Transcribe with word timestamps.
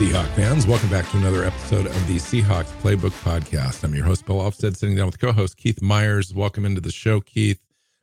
Seahawk 0.00 0.28
fans, 0.28 0.66
welcome 0.66 0.88
back 0.88 1.06
to 1.10 1.18
another 1.18 1.44
episode 1.44 1.84
of 1.84 2.06
the 2.06 2.16
Seahawks 2.16 2.72
Playbook 2.80 3.10
Podcast. 3.22 3.84
I'm 3.84 3.94
your 3.94 4.06
host, 4.06 4.24
Bill 4.24 4.36
Alvstad, 4.36 4.74
sitting 4.74 4.96
down 4.96 5.04
with 5.04 5.20
co 5.20 5.30
host 5.30 5.58
Keith 5.58 5.82
Myers. 5.82 6.32
Welcome 6.32 6.64
into 6.64 6.80
the 6.80 6.90
show, 6.90 7.20
Keith, 7.20 7.60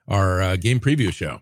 our 0.07 0.39
uh, 0.39 0.55
game 0.57 0.79
preview 0.79 1.11
show. 1.11 1.41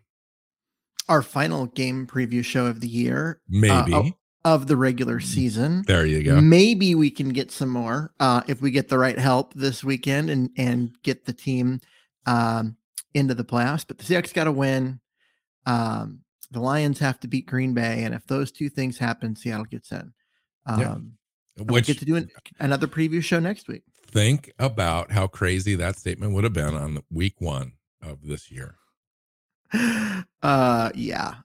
Our 1.09 1.21
final 1.21 1.65
game 1.65 2.07
preview 2.07 2.41
show 2.41 2.67
of 2.67 2.79
the 2.79 2.87
year. 2.87 3.41
Maybe. 3.49 3.93
Uh, 3.93 4.03
of 4.45 4.67
the 4.67 4.77
regular 4.77 5.19
season. 5.19 5.83
There 5.87 6.05
you 6.05 6.23
go. 6.23 6.39
Maybe 6.39 6.95
we 6.95 7.11
can 7.11 7.33
get 7.33 7.51
some 7.51 7.67
more 7.67 8.13
uh, 8.21 8.43
if 8.47 8.61
we 8.61 8.71
get 8.71 8.87
the 8.87 8.97
right 8.97 9.19
help 9.19 9.53
this 9.55 9.83
weekend 9.83 10.29
and, 10.29 10.51
and 10.55 10.95
get 11.03 11.25
the 11.25 11.33
team 11.33 11.81
um, 12.27 12.77
into 13.13 13.33
the 13.33 13.43
playoffs. 13.43 13.85
But 13.85 13.97
the 13.97 14.05
Seahawks 14.05 14.33
got 14.33 14.45
to 14.45 14.53
win. 14.53 15.01
Um, 15.65 16.21
the 16.49 16.61
Lions 16.61 16.99
have 16.99 17.19
to 17.19 17.27
beat 17.27 17.45
Green 17.45 17.73
Bay, 17.73 18.05
and 18.05 18.15
if 18.15 18.25
those 18.25 18.53
two 18.53 18.69
things 18.69 18.97
happen, 18.97 19.35
Seattle 19.35 19.65
gets 19.65 19.91
in. 19.91 20.13
Um, 20.65 20.79
yeah. 20.79 21.63
Which 21.63 21.87
we 21.87 21.93
get 21.93 21.99
to 21.99 22.05
do 22.05 22.15
an, 22.15 22.29
another 22.59 22.87
preview 22.87 23.23
show 23.23 23.39
next 23.39 23.67
week. 23.67 23.83
Think 24.07 24.51
about 24.59 25.11
how 25.11 25.27
crazy 25.27 25.75
that 25.75 25.97
statement 25.97 26.33
would 26.33 26.43
have 26.43 26.53
been 26.53 26.73
on 26.73 26.99
week 27.11 27.35
one 27.39 27.73
of 28.01 28.23
this 28.23 28.51
year. 28.51 28.75
Uh, 30.43 30.91
yeah. 30.93 31.35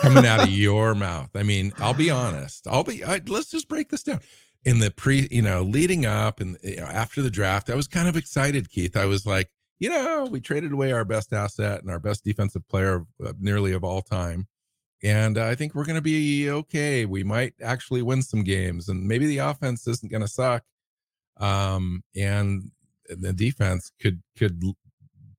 Coming 0.00 0.24
out 0.24 0.42
of 0.42 0.48
your 0.48 0.94
mouth. 0.94 1.28
I 1.34 1.42
mean, 1.42 1.74
I'll 1.76 1.92
be 1.92 2.08
honest. 2.08 2.66
I'll 2.66 2.84
be. 2.84 3.04
I, 3.04 3.20
let's 3.26 3.50
just 3.50 3.68
break 3.68 3.90
this 3.90 4.02
down. 4.02 4.20
In 4.64 4.78
the 4.78 4.90
pre, 4.90 5.28
you 5.30 5.42
know, 5.42 5.60
leading 5.60 6.06
up 6.06 6.40
and 6.40 6.56
you 6.62 6.76
know, 6.76 6.86
after 6.86 7.20
the 7.20 7.28
draft, 7.28 7.68
I 7.68 7.74
was 7.74 7.86
kind 7.86 8.08
of 8.08 8.16
excited, 8.16 8.70
Keith. 8.70 8.96
I 8.96 9.04
was 9.04 9.26
like, 9.26 9.50
you 9.78 9.90
know, 9.90 10.26
we 10.30 10.40
traded 10.40 10.72
away 10.72 10.92
our 10.92 11.04
best 11.04 11.34
asset 11.34 11.82
and 11.82 11.90
our 11.90 11.98
best 11.98 12.24
defensive 12.24 12.66
player 12.66 13.04
nearly 13.38 13.74
of 13.74 13.84
all 13.84 14.00
time 14.00 14.46
and 15.02 15.38
I 15.38 15.54
think 15.54 15.74
we're 15.74 15.84
going 15.84 15.96
to 15.96 16.02
be 16.02 16.50
okay. 16.50 17.04
We 17.04 17.22
might 17.22 17.54
actually 17.62 18.02
win 18.02 18.22
some 18.22 18.44
games, 18.44 18.88
and 18.88 19.06
maybe 19.06 19.26
the 19.26 19.38
offense 19.38 19.86
isn't 19.86 20.10
going 20.10 20.22
to 20.22 20.28
suck, 20.28 20.64
um, 21.38 22.02
and 22.14 22.70
the 23.08 23.32
defense 23.32 23.92
could 24.00 24.22
could 24.36 24.62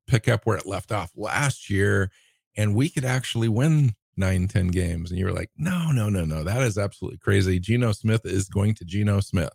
pick 0.07 0.27
up 0.27 0.45
where 0.45 0.57
it 0.57 0.65
left 0.65 0.91
off 0.91 1.11
last 1.15 1.69
year, 1.69 2.11
and 2.55 2.75
we 2.75 2.89
could 2.89 3.05
actually 3.05 3.49
win 3.49 3.93
nine, 4.15 4.47
ten 4.47 4.67
games. 4.67 5.11
And 5.11 5.19
you 5.19 5.25
were 5.25 5.33
like, 5.33 5.51
no, 5.57 5.91
no, 5.91 6.09
no, 6.09 6.25
no, 6.25 6.43
that 6.43 6.61
is 6.61 6.77
absolutely 6.77 7.19
crazy. 7.19 7.59
Geno 7.59 7.91
Smith 7.91 8.25
is 8.25 8.49
going 8.49 8.75
to 8.75 8.85
Geno 8.85 9.19
Smith, 9.19 9.53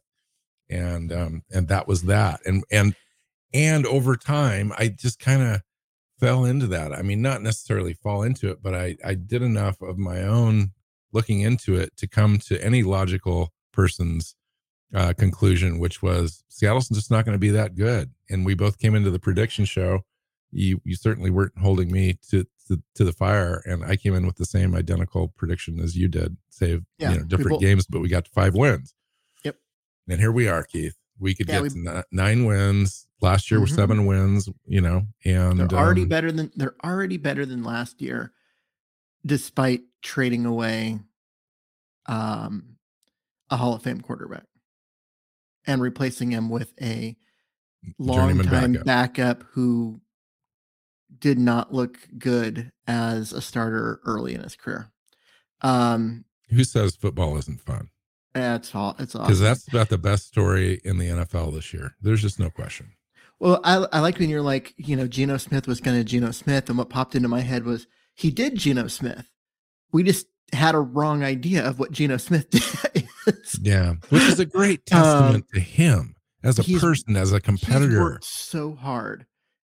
and 0.68 1.12
um, 1.12 1.42
and 1.50 1.68
that 1.68 1.86
was 1.86 2.02
that, 2.02 2.40
and 2.44 2.64
and 2.70 2.94
and 3.54 3.86
over 3.86 4.16
time, 4.16 4.72
I 4.76 4.88
just 4.88 5.18
kind 5.18 5.42
of 5.42 5.62
fell 6.22 6.44
into 6.44 6.68
that. 6.68 6.92
I 6.92 7.02
mean, 7.02 7.20
not 7.20 7.42
necessarily 7.42 7.94
fall 7.94 8.22
into 8.22 8.48
it, 8.48 8.62
but 8.62 8.76
I, 8.76 8.96
I 9.04 9.14
did 9.14 9.42
enough 9.42 9.82
of 9.82 9.98
my 9.98 10.22
own 10.22 10.70
looking 11.12 11.40
into 11.40 11.74
it 11.74 11.96
to 11.96 12.06
come 12.06 12.38
to 12.38 12.64
any 12.64 12.84
logical 12.84 13.52
person's 13.72 14.36
uh, 14.94 15.14
conclusion, 15.14 15.80
which 15.80 16.00
was 16.00 16.44
Seattle's 16.48 16.88
just 16.88 17.10
not 17.10 17.24
going 17.24 17.34
to 17.34 17.40
be 17.40 17.50
that 17.50 17.74
good. 17.74 18.12
And 18.30 18.46
we 18.46 18.54
both 18.54 18.78
came 18.78 18.94
into 18.94 19.10
the 19.10 19.18
prediction 19.18 19.64
show. 19.64 20.04
You 20.52 20.80
you 20.84 20.94
certainly 20.94 21.30
weren't 21.30 21.58
holding 21.58 21.90
me 21.90 22.18
to, 22.30 22.46
to, 22.68 22.80
to 22.94 23.04
the 23.04 23.12
fire, 23.12 23.62
and 23.64 23.82
I 23.84 23.96
came 23.96 24.14
in 24.14 24.26
with 24.26 24.36
the 24.36 24.44
same 24.44 24.74
identical 24.74 25.28
prediction 25.28 25.80
as 25.80 25.96
you 25.96 26.08
did, 26.08 26.36
save 26.50 26.84
yeah, 26.98 27.12
you 27.12 27.18
know 27.18 27.24
different 27.24 27.60
games, 27.60 27.86
but 27.86 28.00
we 28.00 28.08
got 28.08 28.28
five 28.28 28.54
wins. 28.54 28.94
Yep. 29.44 29.56
And 30.10 30.20
here 30.20 30.30
we 30.30 30.48
are, 30.48 30.62
Keith. 30.62 30.98
We 31.18 31.34
could 31.34 31.48
yeah, 31.48 31.60
get 31.60 31.62
we, 31.62 31.68
to 31.84 32.04
nine 32.10 32.44
wins 32.44 33.06
Last 33.22 33.52
year 33.52 33.60
mm-hmm. 33.60 33.70
were 33.70 33.76
seven 33.76 34.06
wins, 34.06 34.48
you 34.66 34.80
know, 34.80 35.06
and 35.24 35.58
they're 35.58 35.78
already 35.78 36.02
um, 36.02 36.08
better 36.08 36.32
than 36.32 36.50
they're 36.56 36.74
already 36.84 37.18
better 37.18 37.46
than 37.46 37.62
last 37.62 38.02
year, 38.02 38.32
despite 39.24 39.82
trading 40.02 40.44
away 40.44 40.98
um, 42.06 42.78
a 43.48 43.56
Hall 43.56 43.74
of 43.74 43.82
Fame 43.82 44.00
quarterback 44.00 44.42
and 45.68 45.80
replacing 45.80 46.32
him 46.32 46.50
with 46.50 46.74
a 46.82 47.16
long 47.96 48.42
time 48.42 48.72
backup. 48.72 48.84
backup 48.84 49.44
who 49.52 50.00
did 51.16 51.38
not 51.38 51.72
look 51.72 51.98
good 52.18 52.72
as 52.88 53.32
a 53.32 53.40
starter 53.40 54.00
early 54.04 54.34
in 54.34 54.42
his 54.42 54.56
career. 54.56 54.90
Um, 55.60 56.24
Who 56.48 56.64
says 56.64 56.96
football 56.96 57.36
isn't 57.36 57.60
fun? 57.60 57.90
It's 58.34 58.74
all 58.74 58.96
it's 58.98 59.14
all 59.14 59.22
because 59.22 59.40
that's 59.40 59.68
about 59.68 59.88
the 59.88 59.98
best 59.98 60.26
story 60.26 60.80
in 60.84 60.98
the 60.98 61.08
NFL 61.08 61.54
this 61.54 61.72
year. 61.74 61.96
There's 62.00 62.22
just 62.22 62.40
no 62.40 62.50
question. 62.50 62.92
Well, 63.38 63.60
I, 63.64 63.86
I 63.92 63.98
like 63.98 64.18
when 64.18 64.30
you're 64.30 64.40
like, 64.40 64.72
you 64.76 64.94
know, 64.94 65.08
Geno 65.08 65.36
Smith 65.36 65.66
was 65.66 65.80
going 65.80 65.98
to 65.98 66.04
Geno 66.04 66.30
Smith, 66.30 66.68
and 66.68 66.78
what 66.78 66.88
popped 66.90 67.14
into 67.14 67.28
my 67.28 67.40
head 67.40 67.64
was 67.64 67.86
he 68.14 68.30
did 68.30 68.54
Geno 68.54 68.86
Smith. 68.86 69.28
We 69.92 70.04
just 70.04 70.26
had 70.52 70.74
a 70.74 70.80
wrong 70.80 71.24
idea 71.24 71.66
of 71.66 71.78
what 71.78 71.90
Geno 71.90 72.18
Smith 72.18 72.50
did. 72.94 73.08
yeah, 73.60 73.94
which 74.10 74.22
is 74.22 74.38
a 74.38 74.46
great 74.46 74.86
testament 74.86 75.44
um, 75.44 75.48
to 75.54 75.60
him 75.60 76.14
as 76.42 76.58
a 76.58 76.78
person, 76.78 77.16
as 77.16 77.32
a 77.32 77.40
competitor. 77.40 78.18
so 78.22 78.74
hard 78.74 79.26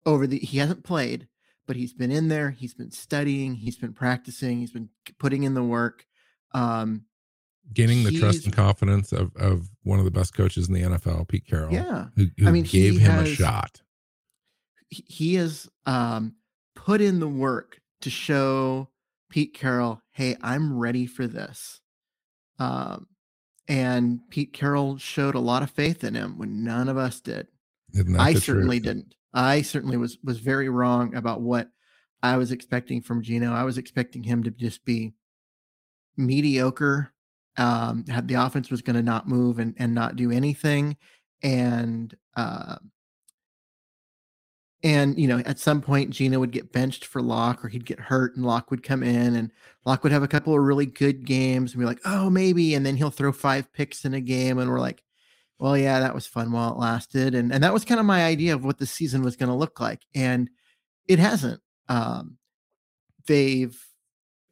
over 0.06 0.26
the. 0.26 0.38
He 0.38 0.58
hasn't 0.58 0.82
played, 0.82 1.28
but 1.66 1.76
he's 1.76 1.92
been 1.92 2.10
in 2.10 2.28
there. 2.28 2.50
He's 2.50 2.74
been 2.74 2.90
studying. 2.90 3.54
He's 3.54 3.76
been 3.76 3.92
practicing. 3.92 4.58
He's 4.58 4.72
been 4.72 4.88
putting 5.18 5.42
in 5.42 5.54
the 5.54 5.62
work. 5.62 6.06
Um, 6.52 7.04
gaining 7.72 8.04
the 8.04 8.12
trust 8.12 8.44
and 8.44 8.54
confidence 8.54 9.12
of 9.12 9.34
of 9.36 9.68
one 9.82 9.98
of 9.98 10.04
the 10.04 10.10
best 10.10 10.34
coaches 10.34 10.68
in 10.68 10.74
the 10.74 10.82
NFL, 10.82 11.28
Pete 11.28 11.46
Carroll. 11.46 11.72
Yeah, 11.72 12.06
who, 12.16 12.26
who 12.38 12.48
I 12.48 12.50
mean, 12.50 12.64
gave 12.64 12.98
him 12.98 13.12
has, 13.12 13.30
a 13.30 13.34
shot. 13.34 13.82
He 14.88 15.34
has 15.34 15.68
um, 15.86 16.34
put 16.74 17.00
in 17.00 17.20
the 17.20 17.28
work 17.28 17.80
to 18.02 18.10
show 18.10 18.88
Pete 19.30 19.54
Carroll, 19.54 20.00
"Hey, 20.12 20.36
I'm 20.42 20.78
ready 20.78 21.06
for 21.06 21.26
this." 21.26 21.80
Um, 22.58 23.06
and 23.68 24.20
Pete 24.30 24.52
Carroll 24.52 24.96
showed 24.96 25.34
a 25.34 25.40
lot 25.40 25.62
of 25.62 25.70
faith 25.70 26.02
in 26.02 26.14
him 26.14 26.38
when 26.38 26.64
none 26.64 26.88
of 26.88 26.96
us 26.96 27.20
did. 27.20 27.48
I 28.18 28.34
certainly 28.34 28.80
truth? 28.80 28.84
didn't. 28.84 29.14
I 29.34 29.62
certainly 29.62 29.96
was 29.96 30.18
was 30.24 30.38
very 30.38 30.68
wrong 30.68 31.14
about 31.14 31.40
what 31.40 31.68
I 32.22 32.36
was 32.36 32.50
expecting 32.50 33.02
from 33.02 33.22
Geno. 33.22 33.52
I 33.52 33.64
was 33.64 33.78
expecting 33.78 34.22
him 34.22 34.42
to 34.44 34.50
just 34.50 34.84
be 34.84 35.14
mediocre 36.16 37.12
um, 37.58 38.04
had 38.06 38.28
the 38.28 38.34
offense 38.34 38.70
was 38.70 38.82
going 38.82 38.96
to 38.96 39.02
not 39.02 39.28
move 39.28 39.58
and, 39.58 39.74
and 39.78 39.94
not 39.94 40.16
do 40.16 40.30
anything. 40.30 40.96
And, 41.42 42.16
uh, 42.36 42.76
and 44.82 45.18
you 45.18 45.26
know, 45.26 45.38
at 45.40 45.58
some 45.58 45.80
point, 45.80 46.10
Geno 46.10 46.38
would 46.38 46.52
get 46.52 46.72
benched 46.72 47.04
for 47.04 47.20
Lock, 47.20 47.64
or 47.64 47.68
he'd 47.68 47.84
get 47.84 47.98
hurt, 47.98 48.36
and 48.36 48.46
Lock 48.46 48.70
would 48.70 48.84
come 48.84 49.02
in, 49.02 49.34
and 49.34 49.50
Lock 49.84 50.04
would 50.04 50.12
have 50.12 50.22
a 50.22 50.28
couple 50.28 50.54
of 50.54 50.60
really 50.60 50.86
good 50.86 51.24
games, 51.24 51.72
and 51.72 51.80
be 51.80 51.86
like, 51.86 52.00
"Oh, 52.04 52.30
maybe," 52.30 52.74
and 52.74 52.86
then 52.86 52.96
he'll 52.96 53.10
throw 53.10 53.32
five 53.32 53.72
picks 53.72 54.04
in 54.04 54.14
a 54.14 54.20
game, 54.20 54.58
and 54.58 54.70
we're 54.70 54.78
like, 54.78 55.02
"Well, 55.58 55.76
yeah, 55.76 55.98
that 56.00 56.14
was 56.14 56.28
fun 56.28 56.52
while 56.52 56.72
it 56.72 56.78
lasted," 56.78 57.34
and 57.34 57.52
and 57.52 57.64
that 57.64 57.72
was 57.72 57.84
kind 57.84 57.98
of 57.98 58.06
my 58.06 58.24
idea 58.24 58.54
of 58.54 58.64
what 58.64 58.78
the 58.78 58.86
season 58.86 59.22
was 59.22 59.34
going 59.36 59.48
to 59.48 59.54
look 59.54 59.80
like, 59.80 60.02
and 60.14 60.48
it 61.08 61.18
hasn't. 61.18 61.60
Um, 61.88 62.38
they've 63.26 63.76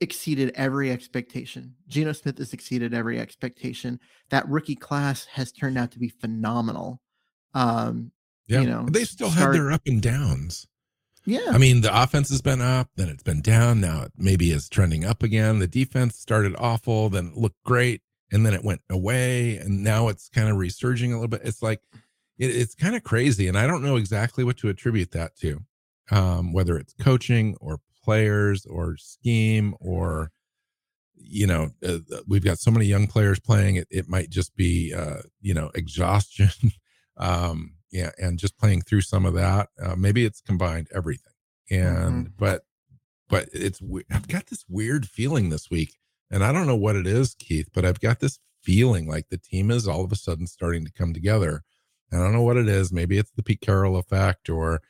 exceeded 0.01 0.53
every 0.55 0.91
expectation. 0.91 1.75
Geno 1.89 2.13
Smith 2.13 2.39
has 2.39 2.53
exceeded 2.53 2.95
every 2.95 3.19
expectation. 3.19 3.99
That 4.31 4.49
rookie 4.49 4.77
class 4.77 5.27
has 5.27 5.53
turned 5.53 5.79
out 5.79 5.93
to 5.93 5.99
be 5.99 6.09
phenomenal. 6.09 7.01
Um, 7.55 8.13
yeah, 8.47 8.61
you 8.61 8.69
know, 8.69 8.87
they 8.89 9.05
still 9.05 9.31
start, 9.31 9.55
had 9.55 9.63
their 9.63 9.73
up 9.73 9.83
and 9.87 10.01
downs. 10.01 10.67
Yeah. 11.25 11.51
I 11.51 11.59
mean, 11.59 11.81
the 11.81 12.03
offense 12.03 12.29
has 12.31 12.41
been 12.41 12.61
up, 12.61 12.89
then 12.95 13.09
it's 13.09 13.23
been 13.23 13.41
down. 13.43 13.81
Now 13.81 14.03
it 14.03 14.13
maybe 14.17 14.53
is 14.53 14.69
trending 14.69 15.05
up 15.05 15.25
again. 15.25 15.59
The 15.59 15.67
defense 15.67 16.17
started 16.17 16.55
awful, 16.57 17.09
then 17.09 17.29
it 17.29 17.37
looked 17.37 17.63
great, 17.65 18.03
and 18.31 18.47
then 18.47 18.55
it 18.55 18.63
went 18.63 18.83
away, 18.89 19.57
and 19.57 19.83
now 19.83 20.09
it's 20.09 20.29
kind 20.29 20.49
of 20.49 20.57
resurging 20.57 21.13
a 21.13 21.17
little 21.17 21.29
bit. 21.29 21.41
It's 21.43 21.63
like 21.63 21.81
it, 22.39 22.47
it's 22.55 22.75
kind 22.75 22.95
of 22.95 23.03
crazy, 23.03 23.49
and 23.49 23.59
I 23.59 23.67
don't 23.67 23.83
know 23.83 23.97
exactly 23.97 24.45
what 24.45 24.59
to 24.59 24.69
attribute 24.69 25.11
that 25.13 25.37
to. 25.39 25.63
Um, 26.09 26.53
whether 26.53 26.77
it's 26.77 26.95
coaching 27.01 27.57
or 27.61 27.81
players 28.07 28.65
or 28.67 28.97
scheme 28.97 29.75
or 29.81 30.31
you 31.17 31.47
know 31.47 31.71
uh, 31.87 31.99
we've 32.29 32.45
got 32.45 32.59
so 32.59 32.71
many 32.71 32.87
young 32.87 33.07
players 33.07 33.41
playing 33.41 33.77
it 33.77 33.89
it 33.91 34.09
might 34.09 34.31
just 34.31 34.55
be 34.57 34.95
uh 34.95 35.23
you 35.41 35.55
know 35.55 35.71
exhaustion 35.83 36.51
um 37.17 37.75
yeah 37.91 38.11
and 38.19 38.39
just 38.39 38.59
playing 38.59 38.83
through 38.83 39.03
some 39.03 39.27
of 39.27 39.35
that 39.35 39.69
uh, 39.83 39.97
maybe 39.97 40.25
it's 40.25 40.41
combined 40.41 40.89
everything 40.95 41.33
and 41.71 42.27
mm-hmm. 42.27 42.35
but 42.39 42.63
but 43.29 43.49
it's 43.53 43.81
i've 44.11 44.29
got 44.29 44.47
this 44.47 44.65
weird 44.69 45.07
feeling 45.09 45.51
this 45.51 45.69
week 45.71 45.93
And 46.31 46.45
I 46.45 46.53
don't 46.53 46.67
know 46.67 46.77
what 46.77 46.97
it 46.97 47.07
is, 47.07 47.35
Keith, 47.35 47.69
but 47.73 47.85
I've 47.85 48.01
got 48.01 48.21
this 48.21 48.39
feeling 48.63 49.09
like 49.09 49.29
the 49.29 49.39
team 49.39 49.71
is 49.71 49.87
all 49.87 50.05
of 50.05 50.13
a 50.13 50.17
sudden 50.17 50.47
starting 50.47 50.85
to 50.85 50.93
come 50.93 51.13
together. 51.15 51.63
and 52.11 52.21
I 52.21 52.25
don't 52.25 52.35
know 52.35 52.43
what 52.43 52.57
it 52.57 52.69
is. 52.69 52.93
Maybe 52.93 53.19
it's 53.19 53.33
the 53.37 53.43
Pete 53.43 53.61
Carroll 53.61 53.97
effect, 53.97 54.49
or 54.49 54.81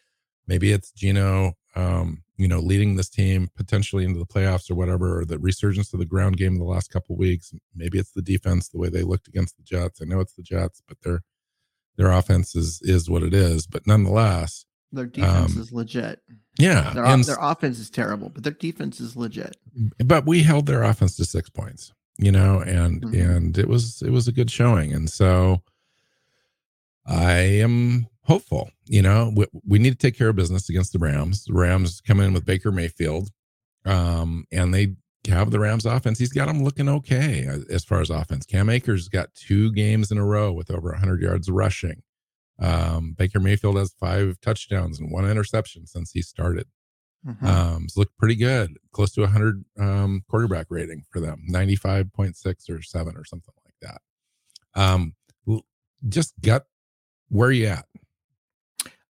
maybe 0.46 0.72
it's 0.72 0.92
Geno 0.92 1.54
um, 1.74 2.22
you 2.36 2.48
know, 2.48 2.58
leading 2.58 2.96
this 2.96 3.08
team 3.08 3.48
potentially 3.56 4.04
into 4.04 4.18
the 4.18 4.26
playoffs 4.26 4.70
or 4.70 4.74
whatever, 4.74 5.20
or 5.20 5.24
the 5.24 5.38
resurgence 5.38 5.92
of 5.92 5.98
the 5.98 6.06
ground 6.06 6.36
game 6.36 6.54
in 6.54 6.58
the 6.58 6.64
last 6.64 6.90
couple 6.90 7.16
weeks. 7.16 7.52
Maybe 7.74 7.98
it's 7.98 8.12
the 8.12 8.22
defense, 8.22 8.68
the 8.68 8.78
way 8.78 8.88
they 8.88 9.02
looked 9.02 9.28
against 9.28 9.56
the 9.56 9.62
Jets. 9.62 10.00
I 10.02 10.04
know 10.04 10.20
it's 10.20 10.34
the 10.34 10.42
Jets, 10.42 10.82
but 10.86 10.98
their 11.02 11.22
their 11.96 12.10
offense 12.10 12.54
is 12.54 12.80
is 12.82 13.08
what 13.08 13.22
it 13.22 13.34
is. 13.34 13.66
But 13.66 13.86
nonetheless, 13.86 14.66
their 14.92 15.06
defense 15.06 15.56
um, 15.56 15.62
is 15.62 15.72
legit. 15.72 16.20
Yeah, 16.58 16.92
their, 16.92 17.04
and, 17.04 17.24
their 17.24 17.38
offense 17.40 17.78
is 17.78 17.90
terrible, 17.90 18.30
but 18.30 18.44
their 18.44 18.52
defense 18.52 19.00
is 19.00 19.16
legit. 19.16 19.56
But 20.04 20.26
we 20.26 20.42
held 20.42 20.66
their 20.66 20.82
offense 20.82 21.16
to 21.16 21.24
six 21.24 21.48
points 21.48 21.92
you 22.18 22.32
know, 22.32 22.60
and 22.60 23.02
mm-hmm. 23.02 23.20
and 23.20 23.58
it 23.58 23.68
was 23.68 24.02
it 24.02 24.10
was 24.10 24.28
a 24.28 24.32
good 24.32 24.50
showing, 24.50 24.92
and 24.92 25.10
so 25.10 25.62
I 27.06 27.32
am 27.32 28.06
hopeful. 28.24 28.70
You 28.86 29.02
know, 29.02 29.32
we, 29.34 29.46
we 29.66 29.78
need 29.78 29.90
to 29.90 29.96
take 29.96 30.16
care 30.16 30.28
of 30.28 30.36
business 30.36 30.68
against 30.68 30.92
the 30.92 30.98
Rams. 30.98 31.44
The 31.44 31.54
Rams 31.54 32.00
come 32.00 32.20
in 32.20 32.32
with 32.32 32.44
Baker 32.44 32.72
Mayfield, 32.72 33.30
um, 33.84 34.44
and 34.50 34.74
they 34.74 34.96
have 35.28 35.50
the 35.50 35.60
Rams 35.60 35.86
offense. 35.86 36.18
He's 36.18 36.32
got 36.32 36.46
them 36.46 36.62
looking 36.62 36.88
okay 36.88 37.46
uh, 37.46 37.58
as 37.70 37.84
far 37.84 38.00
as 38.00 38.10
offense. 38.10 38.46
Cam 38.46 38.68
Akers 38.68 39.08
got 39.08 39.34
two 39.34 39.72
games 39.72 40.10
in 40.10 40.18
a 40.18 40.24
row 40.24 40.52
with 40.52 40.70
over 40.70 40.90
100 40.90 41.20
yards 41.20 41.50
rushing. 41.50 42.02
Um, 42.58 43.14
Baker 43.16 43.40
Mayfield 43.40 43.76
has 43.76 43.94
five 44.00 44.40
touchdowns 44.40 44.98
and 44.98 45.10
one 45.12 45.28
interception 45.28 45.86
since 45.86 46.12
he 46.12 46.22
started. 46.22 46.66
Mm-hmm. 47.26 47.46
Um, 47.46 47.82
it's 47.84 47.96
looked 47.96 48.16
pretty 48.18 48.36
good, 48.36 48.76
close 48.92 49.12
to 49.12 49.22
100 49.22 49.64
um, 49.78 50.22
quarterback 50.28 50.66
rating 50.70 51.04
for 51.10 51.20
them, 51.20 51.42
95.6 51.50 52.70
or 52.70 52.82
seven 52.82 53.16
or 53.16 53.24
something 53.24 53.54
like 53.64 53.74
that. 53.82 54.80
Um, 54.80 55.14
just 56.08 56.34
gut, 56.40 56.66
where 57.28 57.48
are 57.48 57.52
you 57.52 57.66
at? 57.66 57.86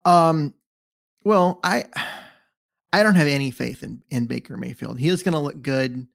Um, 0.06 0.54
well, 1.24 1.60
I 1.64 1.86
I 2.94 3.04
don't 3.04 3.16
have 3.16 3.28
any 3.28 3.52
faith 3.52 3.84
in 3.84 4.02
in 4.10 4.26
Baker 4.26 4.58
Mayfield. 4.58 5.00
He 5.00 5.10
is 5.10 5.24
going 5.24 5.34
to 5.34 5.40
look 5.40 5.62
good 5.62 6.08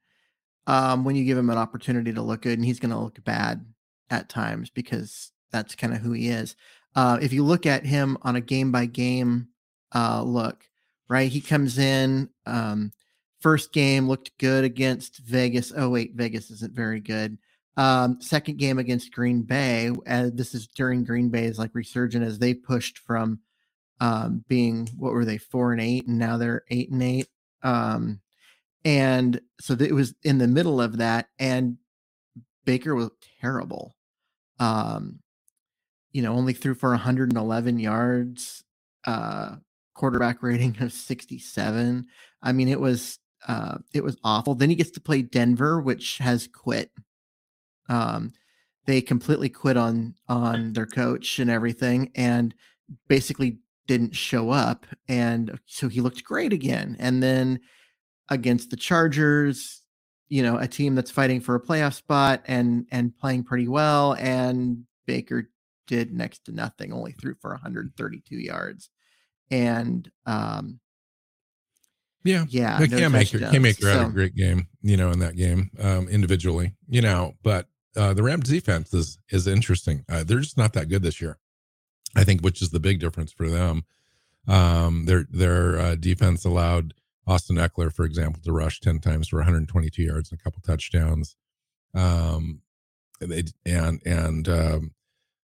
um, 0.66 1.04
when 1.04 1.16
you 1.16 1.24
give 1.24 1.38
him 1.38 1.50
an 1.50 1.58
opportunity 1.58 2.12
to 2.12 2.22
look 2.22 2.42
good, 2.42 2.58
and 2.58 2.64
he's 2.64 2.80
going 2.80 2.92
to 2.92 2.98
look 2.98 3.22
bad 3.24 3.64
at 4.10 4.28
times 4.28 4.70
because 4.70 5.32
that's 5.50 5.74
kind 5.74 5.92
of 5.92 6.00
who 6.00 6.12
he 6.12 6.28
is. 6.28 6.56
Uh, 6.94 7.18
if 7.20 7.32
you 7.32 7.44
look 7.44 7.66
at 7.66 7.86
him 7.86 8.16
on 8.22 8.36
a 8.36 8.40
game 8.40 8.72
by 8.72 8.86
game 8.86 9.48
uh, 9.94 10.22
look, 10.22 10.64
right? 11.08 11.30
He 11.30 11.40
comes 11.40 11.78
in, 11.78 12.28
um, 12.46 12.92
first 13.40 13.72
game 13.72 14.08
looked 14.08 14.36
good 14.38 14.64
against 14.64 15.18
Vegas. 15.18 15.72
Oh, 15.76 15.90
wait, 15.90 16.14
Vegas 16.14 16.50
isn't 16.50 16.72
very 16.72 17.00
good. 17.00 17.38
Um, 17.80 18.20
second 18.20 18.58
game 18.58 18.78
against 18.78 19.10
Green 19.10 19.40
Bay, 19.40 19.90
and 20.04 20.36
this 20.36 20.54
is 20.54 20.66
during 20.66 21.02
Green 21.02 21.30
Bay's 21.30 21.58
like 21.58 21.70
resurgent 21.72 22.22
as 22.22 22.38
they 22.38 22.52
pushed 22.52 22.98
from 22.98 23.40
um, 24.00 24.44
being 24.48 24.86
what 24.98 25.14
were 25.14 25.24
they 25.24 25.38
four 25.38 25.72
and 25.72 25.80
eight, 25.80 26.06
and 26.06 26.18
now 26.18 26.36
they're 26.36 26.64
eight 26.68 26.90
and 26.90 27.02
eight. 27.02 27.28
Um, 27.62 28.20
and 28.84 29.40
so 29.62 29.72
it 29.80 29.94
was 29.94 30.14
in 30.22 30.36
the 30.36 30.46
middle 30.46 30.78
of 30.78 30.98
that, 30.98 31.28
and 31.38 31.78
Baker 32.66 32.94
was 32.94 33.12
terrible. 33.40 33.96
Um, 34.58 35.20
you 36.12 36.20
know, 36.20 36.34
only 36.34 36.52
threw 36.52 36.74
for 36.74 36.90
111 36.90 37.78
yards, 37.78 38.62
uh, 39.06 39.56
quarterback 39.94 40.42
rating 40.42 40.76
of 40.80 40.92
67. 40.92 42.06
I 42.42 42.52
mean, 42.52 42.68
it 42.68 42.78
was 42.78 43.18
uh, 43.48 43.78
it 43.94 44.04
was 44.04 44.18
awful. 44.22 44.54
Then 44.54 44.68
he 44.68 44.76
gets 44.76 44.90
to 44.90 45.00
play 45.00 45.22
Denver, 45.22 45.80
which 45.80 46.18
has 46.18 46.46
quit. 46.46 46.90
Um, 47.90 48.32
they 48.86 49.02
completely 49.02 49.48
quit 49.48 49.76
on 49.76 50.14
on 50.28 50.72
their 50.72 50.86
coach 50.86 51.38
and 51.38 51.50
everything, 51.50 52.10
and 52.14 52.54
basically 53.08 53.58
didn't 53.86 54.16
show 54.16 54.50
up. 54.50 54.86
And 55.08 55.58
so 55.66 55.88
he 55.88 56.00
looked 56.00 56.24
great 56.24 56.52
again. 56.52 56.96
And 56.98 57.22
then 57.22 57.60
against 58.28 58.70
the 58.70 58.76
Chargers, 58.76 59.82
you 60.28 60.42
know, 60.42 60.56
a 60.56 60.68
team 60.68 60.94
that's 60.94 61.10
fighting 61.10 61.40
for 61.40 61.54
a 61.54 61.60
playoff 61.60 61.94
spot 61.94 62.42
and 62.46 62.86
and 62.90 63.16
playing 63.18 63.44
pretty 63.44 63.68
well, 63.68 64.14
and 64.14 64.84
Baker 65.06 65.50
did 65.86 66.12
next 66.14 66.44
to 66.46 66.52
nothing, 66.52 66.92
only 66.92 67.12
threw 67.12 67.34
for 67.40 67.50
132 67.50 68.36
yards 68.36 68.90
and 69.50 70.10
um, 70.26 70.80
yeah, 72.22 72.44
yeah, 72.48 72.78
no 72.78 72.86
Cam 72.86 73.14
Akers, 73.14 73.50
Cam 73.50 73.64
Akers 73.64 73.82
so, 73.82 73.98
had 73.98 74.08
a 74.08 74.10
great 74.10 74.34
game, 74.34 74.68
you 74.82 74.96
know, 74.96 75.10
in 75.10 75.18
that 75.20 75.36
game 75.36 75.70
um, 75.80 76.08
individually, 76.08 76.74
you 76.88 77.00
know, 77.00 77.34
but 77.42 77.66
uh, 77.96 78.14
the 78.14 78.22
Rams 78.22 78.48
defense 78.48 78.94
is 78.94 79.18
is 79.30 79.46
interesting. 79.46 80.04
Uh, 80.08 80.24
they're 80.24 80.40
just 80.40 80.58
not 80.58 80.72
that 80.74 80.88
good 80.88 81.02
this 81.02 81.20
year, 81.20 81.38
I 82.16 82.24
think, 82.24 82.42
which 82.42 82.62
is 82.62 82.70
the 82.70 82.80
big 82.80 83.00
difference 83.00 83.32
for 83.32 83.48
them. 83.48 83.84
Um, 84.46 85.06
their 85.06 85.26
their 85.30 85.78
uh, 85.78 85.94
defense 85.96 86.44
allowed 86.44 86.94
Austin 87.26 87.56
Ekeler, 87.56 87.92
for 87.92 88.04
example, 88.04 88.40
to 88.44 88.52
rush 88.52 88.80
ten 88.80 89.00
times 89.00 89.28
for 89.28 89.36
122 89.36 90.02
yards 90.02 90.30
and 90.30 90.40
a 90.40 90.42
couple 90.42 90.62
touchdowns. 90.62 91.36
Um, 91.94 92.62
they 93.20 93.44
and 93.66 94.00
and 94.06 94.48
um, 94.48 94.94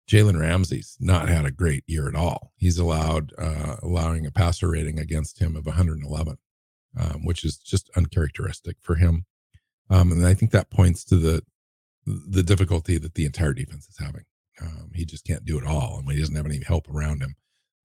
Jalen 0.09 0.39
Ramsey's 0.39 0.97
not 0.99 1.29
had 1.29 1.45
a 1.45 1.51
great 1.51 1.83
year 1.87 2.07
at 2.09 2.15
all. 2.15 2.51
He's 2.57 2.77
allowed 2.77 3.33
uh, 3.37 3.77
allowing 3.81 4.25
a 4.25 4.31
passer 4.31 4.69
rating 4.69 4.99
against 4.99 5.39
him 5.39 5.55
of 5.55 5.65
111, 5.65 6.37
um, 6.99 7.25
which 7.25 7.45
is 7.45 7.57
just 7.57 7.89
uncharacteristic 7.95 8.77
for 8.81 8.95
him. 8.95 9.25
Um, 9.89 10.11
and 10.11 10.25
I 10.25 10.33
think 10.33 10.51
that 10.51 10.69
points 10.69 11.03
to 11.05 11.15
the 11.15 11.43
the 12.05 12.43
difficulty 12.43 12.97
that 12.97 13.15
the 13.15 13.25
entire 13.25 13.53
defense 13.53 13.87
is 13.87 13.97
having. 13.99 14.23
Um, 14.61 14.91
he 14.93 15.05
just 15.05 15.25
can't 15.25 15.45
do 15.45 15.57
it 15.57 15.65
all, 15.65 15.97
and 15.97 16.05
when 16.05 16.15
he 16.15 16.21
doesn't 16.21 16.35
have 16.35 16.45
any 16.45 16.61
help 16.63 16.89
around 16.89 17.21
him, 17.21 17.35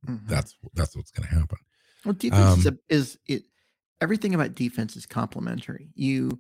mm-hmm. 0.07 0.27
that's 0.29 0.57
that's 0.75 0.97
what's 0.97 1.11
going 1.11 1.29
to 1.29 1.35
happen. 1.35 1.59
Well, 2.05 2.15
defense 2.15 2.59
is, 2.61 2.67
um, 2.67 2.79
a, 2.91 2.95
is 2.95 3.19
it. 3.27 3.45
Everything 4.01 4.35
about 4.35 4.55
defense 4.55 4.95
is 4.97 5.07
complementary. 5.07 5.89
You 5.95 6.39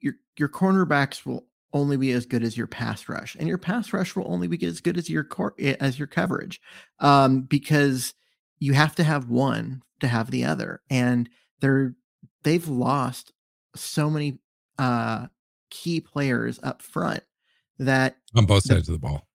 your 0.00 0.14
your 0.36 0.48
cornerbacks 0.48 1.26
will 1.26 1.46
only 1.72 1.96
be 1.96 2.12
as 2.12 2.26
good 2.26 2.42
as 2.42 2.56
your 2.56 2.66
pass 2.66 3.08
rush, 3.08 3.36
and 3.38 3.48
your 3.48 3.58
pass 3.58 3.92
rush 3.92 4.14
will 4.14 4.30
only 4.30 4.46
be 4.46 4.64
as 4.66 4.80
good 4.80 4.96
as 4.96 5.10
your 5.10 5.24
core 5.24 5.54
eh, 5.58 5.76
as 5.80 5.98
your 5.98 6.08
coverage, 6.08 6.60
um, 7.00 7.42
because 7.42 8.14
you 8.58 8.74
have 8.74 8.94
to 8.96 9.04
have 9.04 9.28
one 9.28 9.82
to 10.00 10.08
have 10.08 10.30
the 10.30 10.44
other, 10.44 10.82
and 10.90 11.28
they're 11.60 11.94
they've 12.42 12.68
lost 12.68 13.32
so 13.74 14.10
many 14.10 14.38
uh, 14.78 15.26
key 15.72 16.00
players 16.00 16.60
up 16.62 16.82
front 16.82 17.22
that 17.78 18.16
on 18.36 18.44
both 18.44 18.62
sides 18.62 18.86
the, 18.86 18.94
of 18.94 19.00
the 19.00 19.06
ball. 19.06 19.26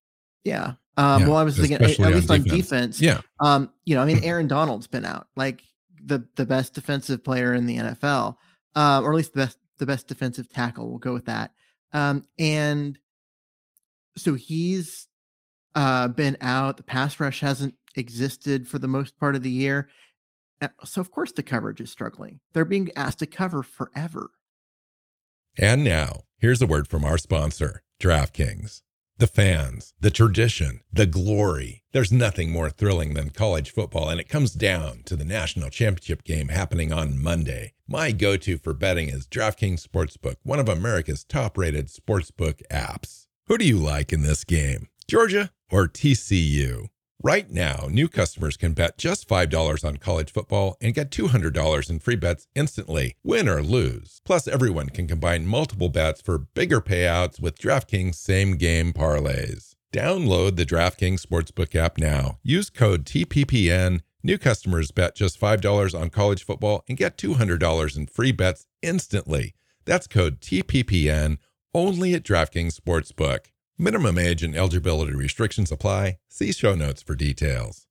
Yeah. 0.43 0.73
Um, 0.95 1.21
yeah, 1.21 1.27
well, 1.27 1.37
I 1.37 1.43
was 1.43 1.57
thinking 1.57 1.75
at, 1.75 1.99
at 1.99 1.99
least 1.99 2.31
on 2.31 2.43
defense. 2.43 2.61
defense. 2.61 3.01
Yeah. 3.01 3.21
Um, 3.39 3.71
you 3.85 3.95
know, 3.95 4.01
I 4.01 4.05
mean, 4.05 4.19
Aaron 4.23 4.47
Donald's 4.47 4.87
been 4.87 5.05
out, 5.05 5.27
like 5.35 5.63
the 6.03 6.25
the 6.35 6.45
best 6.45 6.73
defensive 6.73 7.23
player 7.23 7.53
in 7.53 7.65
the 7.65 7.77
NFL, 7.77 8.37
uh, 8.75 9.01
or 9.03 9.11
at 9.11 9.15
least 9.15 9.33
the 9.33 9.41
best 9.41 9.57
the 9.79 9.85
best 9.85 10.07
defensive 10.07 10.47
tackle. 10.47 10.87
We'll 10.87 10.99
go 10.99 11.13
with 11.13 11.25
that. 11.25 11.51
Um, 11.91 12.25
and 12.37 12.97
so 14.15 14.35
he's 14.35 15.07
uh, 15.75 16.07
been 16.07 16.37
out. 16.41 16.77
The 16.77 16.83
pass 16.83 17.19
rush 17.19 17.39
hasn't 17.41 17.75
existed 17.95 18.67
for 18.67 18.79
the 18.79 18.87
most 18.87 19.17
part 19.19 19.35
of 19.35 19.43
the 19.43 19.51
year. 19.51 19.89
So, 20.83 21.01
of 21.01 21.11
course, 21.11 21.31
the 21.31 21.43
coverage 21.43 21.81
is 21.81 21.91
struggling. 21.91 22.39
They're 22.53 22.65
being 22.65 22.89
asked 22.95 23.19
to 23.19 23.27
cover 23.27 23.61
forever. 23.61 24.31
And 25.59 25.83
now, 25.83 26.21
here's 26.39 26.61
a 26.61 26.67
word 26.67 26.87
from 26.87 27.03
our 27.03 27.17
sponsor, 27.17 27.81
DraftKings. 27.99 28.81
The 29.17 29.27
fans, 29.27 29.95
the 29.99 30.11
tradition, 30.11 30.81
the 30.93 31.07
glory. 31.07 31.83
There's 31.91 32.11
nothing 32.11 32.51
more 32.51 32.69
thrilling 32.69 33.15
than 33.15 33.31
college 33.31 33.71
football, 33.71 34.09
and 34.09 34.19
it 34.19 34.29
comes 34.29 34.51
down 34.51 35.01
to 35.05 35.15
the 35.15 35.25
national 35.25 35.71
championship 35.71 36.23
game 36.23 36.49
happening 36.49 36.93
on 36.93 37.21
Monday. 37.21 37.73
My 37.87 38.11
go 38.11 38.37
to 38.37 38.59
for 38.59 38.73
betting 38.73 39.09
is 39.09 39.25
DraftKings 39.25 39.85
Sportsbook, 39.87 40.35
one 40.43 40.59
of 40.59 40.69
America's 40.69 41.23
top 41.23 41.57
rated 41.57 41.87
sportsbook 41.87 42.61
apps. 42.71 43.25
Who 43.47 43.57
do 43.57 43.65
you 43.65 43.77
like 43.77 44.13
in 44.13 44.21
this 44.21 44.43
game, 44.43 44.89
Georgia 45.07 45.49
or 45.71 45.87
TCU? 45.87 46.89
Right 47.23 47.49
now, 47.49 47.87
new 47.89 48.07
customers 48.07 48.57
can 48.57 48.73
bet 48.73 48.99
just 48.99 49.27
$5 49.27 49.83
on 49.83 49.97
college 49.97 50.31
football 50.31 50.77
and 50.79 50.93
get 50.93 51.09
$200 51.09 51.89
in 51.89 51.99
free 51.99 52.15
bets 52.15 52.47
instantly, 52.53 53.15
win 53.23 53.49
or 53.49 53.63
lose. 53.63 54.21
Plus, 54.23 54.47
everyone 54.47 54.89
can 54.89 55.07
combine 55.07 55.47
multiple 55.47 55.89
bets 55.89 56.21
for 56.21 56.37
bigger 56.37 56.79
payouts 56.79 57.41
with 57.41 57.57
DraftKings 57.57 58.15
same 58.15 58.55
game 58.55 58.93
parlays. 58.93 59.73
Download 59.91 60.55
the 60.55 60.65
DraftKings 60.65 61.25
Sportsbook 61.25 61.73
app 61.73 61.97
now. 61.97 62.37
Use 62.43 62.69
code 62.69 63.03
TPPN. 63.03 64.01
New 64.21 64.37
customers 64.37 64.91
bet 64.91 65.15
just 65.15 65.39
$5 65.39 65.99
on 65.99 66.11
college 66.11 66.45
football 66.45 66.83
and 66.87 66.97
get 66.97 67.17
$200 67.17 67.97
in 67.97 68.05
free 68.05 68.31
bets 68.31 68.67
instantly. 68.83 69.55
That's 69.85 70.05
code 70.05 70.39
TPPN 70.39 71.37
only 71.73 72.13
at 72.13 72.23
DraftKings 72.23 72.79
Sportsbook. 72.79 73.47
Minimum 73.79 74.17
age 74.17 74.41
and 74.43 74.55
eligibility 74.55 75.13
restrictions 75.13 75.71
apply. 75.71 76.17
See 76.29 76.51
show 76.51 76.73
notes 76.75 77.01
for 77.03 77.15
details. 77.15 77.85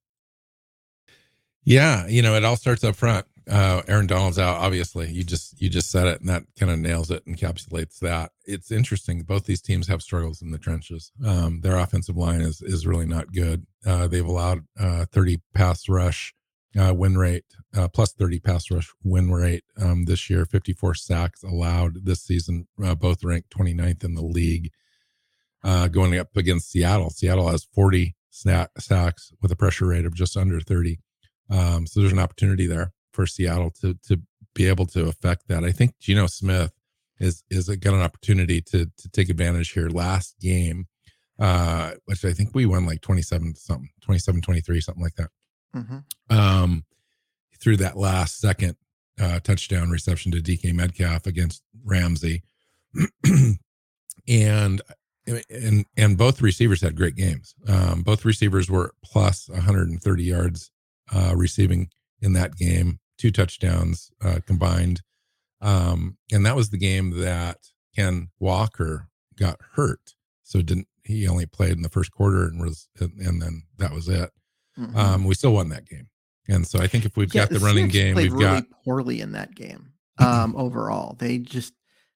Yeah, 1.63 2.07
you 2.07 2.21
know, 2.21 2.35
it 2.35 2.43
all 2.45 2.55
starts 2.57 2.83
up 2.83 2.95
front. 2.95 3.25
uh, 3.49 3.81
Aaron 3.87 4.07
Donald's 4.07 4.39
out. 4.39 4.57
Obviously, 4.57 5.09
you 5.11 5.23
just 5.23 5.61
you 5.61 5.69
just 5.69 5.89
said 5.89 6.07
it, 6.07 6.19
and 6.19 6.29
that 6.29 6.43
kind 6.59 6.71
of 6.71 6.79
nails 6.79 7.09
it, 7.11 7.25
encapsulates 7.25 7.99
that. 7.99 8.31
It's 8.45 8.71
interesting. 8.71 9.21
Both 9.21 9.45
these 9.45 9.61
teams 9.61 9.87
have 9.87 10.01
struggles 10.01 10.41
in 10.41 10.51
the 10.51 10.57
trenches. 10.57 11.11
Um, 11.25 11.61
their 11.61 11.77
offensive 11.77 12.17
line 12.17 12.41
is 12.41 12.61
is 12.61 12.85
really 12.87 13.05
not 13.05 13.31
good. 13.31 13.65
Uh, 13.85 14.07
they've 14.07 14.25
allowed 14.25 14.65
uh, 14.79 15.05
30 15.11 15.39
pass 15.53 15.87
rush 15.87 16.33
uh, 16.77 16.93
win 16.93 17.17
rate, 17.17 17.45
uh, 17.75 17.87
plus 17.87 18.11
30 18.13 18.39
pass 18.39 18.69
rush 18.69 18.91
win 19.03 19.31
rate 19.31 19.63
um, 19.81 20.05
this 20.05 20.29
year. 20.29 20.45
54 20.45 20.95
sacks 20.95 21.43
allowed 21.43 22.05
this 22.05 22.21
season. 22.21 22.67
Uh, 22.83 22.95
both 22.95 23.23
ranked 23.23 23.49
29th 23.57 24.03
in 24.03 24.15
the 24.15 24.21
league. 24.21 24.71
Going 25.63 26.17
up 26.17 26.35
against 26.35 26.71
Seattle, 26.71 27.09
Seattle 27.09 27.49
has 27.49 27.67
40 27.73 28.15
sacks 28.29 29.31
with 29.41 29.51
a 29.51 29.55
pressure 29.55 29.87
rate 29.87 30.05
of 30.05 30.13
just 30.13 30.37
under 30.37 30.59
30. 30.59 30.99
Um, 31.49 31.87
so 31.87 31.99
there's 31.99 32.11
an 32.13 32.19
opportunity 32.19 32.67
there 32.67 32.93
for 33.11 33.25
Seattle 33.25 33.71
to 33.81 33.97
to 34.07 34.21
be 34.53 34.67
able 34.67 34.85
to 34.87 35.07
affect 35.07 35.47
that. 35.47 35.63
I 35.63 35.71
think 35.71 35.97
Geno 35.99 36.27
Smith 36.27 36.71
is 37.19 37.43
is 37.49 37.69
got 37.69 37.93
an 37.93 38.01
opportunity 38.01 38.61
to 38.61 38.85
to 38.85 39.09
take 39.09 39.29
advantage 39.29 39.71
here. 39.71 39.89
Last 39.89 40.35
game, 40.39 40.87
uh, 41.39 41.91
which 42.05 42.25
I 42.25 42.33
think 42.33 42.53
we 42.53 42.65
won 42.65 42.85
like 42.85 43.01
27 43.01 43.55
something, 43.55 43.89
27 44.01 44.41
23, 44.41 44.81
something 44.81 45.03
like 45.03 45.15
that. 45.15 45.29
Mm-hmm. 45.75 46.37
Um, 46.37 46.83
through 47.59 47.77
that 47.77 47.97
last 47.97 48.39
second 48.39 48.75
uh, 49.19 49.39
touchdown 49.39 49.89
reception 49.89 50.31
to 50.31 50.41
DK 50.41 50.73
Metcalf 50.73 51.25
against 51.25 51.63
Ramsey. 51.83 52.43
and 54.27 54.81
and 55.49 55.85
and 55.95 56.17
both 56.17 56.41
receivers 56.41 56.81
had 56.81 56.95
great 56.95 57.15
games. 57.15 57.53
Um, 57.67 58.01
both 58.01 58.25
receivers 58.25 58.69
were 58.69 58.93
plus 59.03 59.49
130 59.49 60.23
yards 60.23 60.71
uh, 61.13 61.33
receiving 61.35 61.89
in 62.21 62.33
that 62.33 62.55
game, 62.55 62.99
two 63.17 63.31
touchdowns 63.31 64.11
uh, 64.23 64.39
combined. 64.45 65.01
Um, 65.61 66.17
and 66.31 66.45
that 66.45 66.55
was 66.55 66.69
the 66.69 66.77
game 66.77 67.19
that 67.19 67.57
Ken 67.95 68.29
Walker 68.39 69.07
got 69.35 69.59
hurt. 69.73 70.15
So 70.43 70.61
didn't 70.61 70.87
he 71.03 71.27
only 71.27 71.45
played 71.45 71.73
in 71.73 71.81
the 71.81 71.89
first 71.89 72.11
quarter 72.11 72.43
and 72.43 72.61
was 72.61 72.87
and 72.99 73.41
then 73.41 73.63
that 73.77 73.91
was 73.91 74.07
it. 74.07 74.31
Mm-hmm. 74.77 74.97
Um, 74.97 75.23
we 75.23 75.35
still 75.35 75.53
won 75.53 75.69
that 75.69 75.85
game. 75.85 76.09
And 76.47 76.65
so 76.65 76.79
I 76.79 76.87
think 76.87 77.05
if 77.05 77.17
we've 77.17 77.33
yeah, 77.33 77.43
got 77.43 77.49
the, 77.49 77.59
the 77.59 77.65
running 77.65 77.87
game, 77.89 78.15
we've 78.15 78.31
really 78.31 78.61
got 78.61 78.65
poorly 78.85 79.21
in 79.21 79.33
that 79.33 79.53
game. 79.55 79.91
Um, 80.19 80.55
overall, 80.55 81.15
they 81.19 81.37
just 81.37 81.73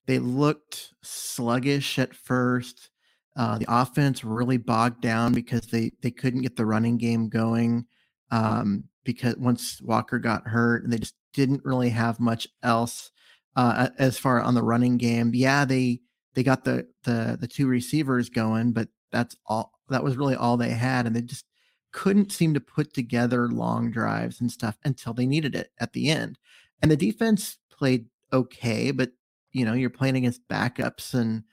they 0.08 0.20
looked 0.20 0.94
sluggish 1.04 2.00
at 2.00 2.16
first. 2.16 2.91
Uh, 3.36 3.58
the 3.58 3.66
offense 3.70 4.24
really 4.24 4.58
bogged 4.58 5.02
down 5.02 5.34
because 5.34 5.62
they 5.68 5.92
they 6.02 6.12
couldn't 6.12 6.42
get 6.42 6.56
the 6.56 6.66
running 6.66 6.98
game 6.98 7.30
going 7.30 7.86
um, 8.30 8.84
because 9.04 9.36
once 9.38 9.82
Walker 9.82 10.20
got 10.20 10.48
hurt, 10.48 10.84
and 10.84 10.92
they 10.92 10.98
just 10.98 11.16
didn't 11.34 11.64
really 11.64 11.90
have 11.90 12.20
much 12.20 12.48
else 12.64 13.12
uh, 13.56 13.90
as 13.98 14.18
far 14.18 14.42
on 14.42 14.54
the 14.54 14.64
running 14.64 14.98
game. 14.98 15.32
Yeah, 15.34 15.66
they 15.66 16.02
they 16.34 16.44
got 16.44 16.64
the 16.64 16.88
the 17.04 17.38
the 17.40 17.48
two 17.48 17.68
receivers 17.68 18.30
going, 18.30 18.74
but 18.74 18.90
that's 19.12 19.36
all. 19.46 19.72
That 19.90 20.04
was 20.04 20.18
really 20.18 20.36
all 20.36 20.58
they 20.58 20.70
had, 20.70 21.06
and 21.06 21.16
they 21.16 21.22
just 21.22 21.46
couldn't 21.92 22.32
seem 22.32 22.54
to 22.54 22.62
put 22.62 22.94
together 22.94 23.50
long 23.50 23.92
drives 23.92 24.40
and 24.40 24.50
stuff 24.52 24.78
until 24.86 25.14
they 25.14 25.26
needed 25.26 25.56
it 25.56 25.72
at 25.80 25.92
the 25.94 26.10
end. 26.10 26.38
And 26.82 26.90
the 26.90 26.96
defense 26.98 27.58
played 27.70 28.06
okay, 28.32 28.92
but 28.92 29.12
you 29.52 29.66
know 29.66 29.74
you're 29.74 29.90
playing 29.90 30.16
against 30.16 30.48
backups 30.48 31.14
and 31.14 31.44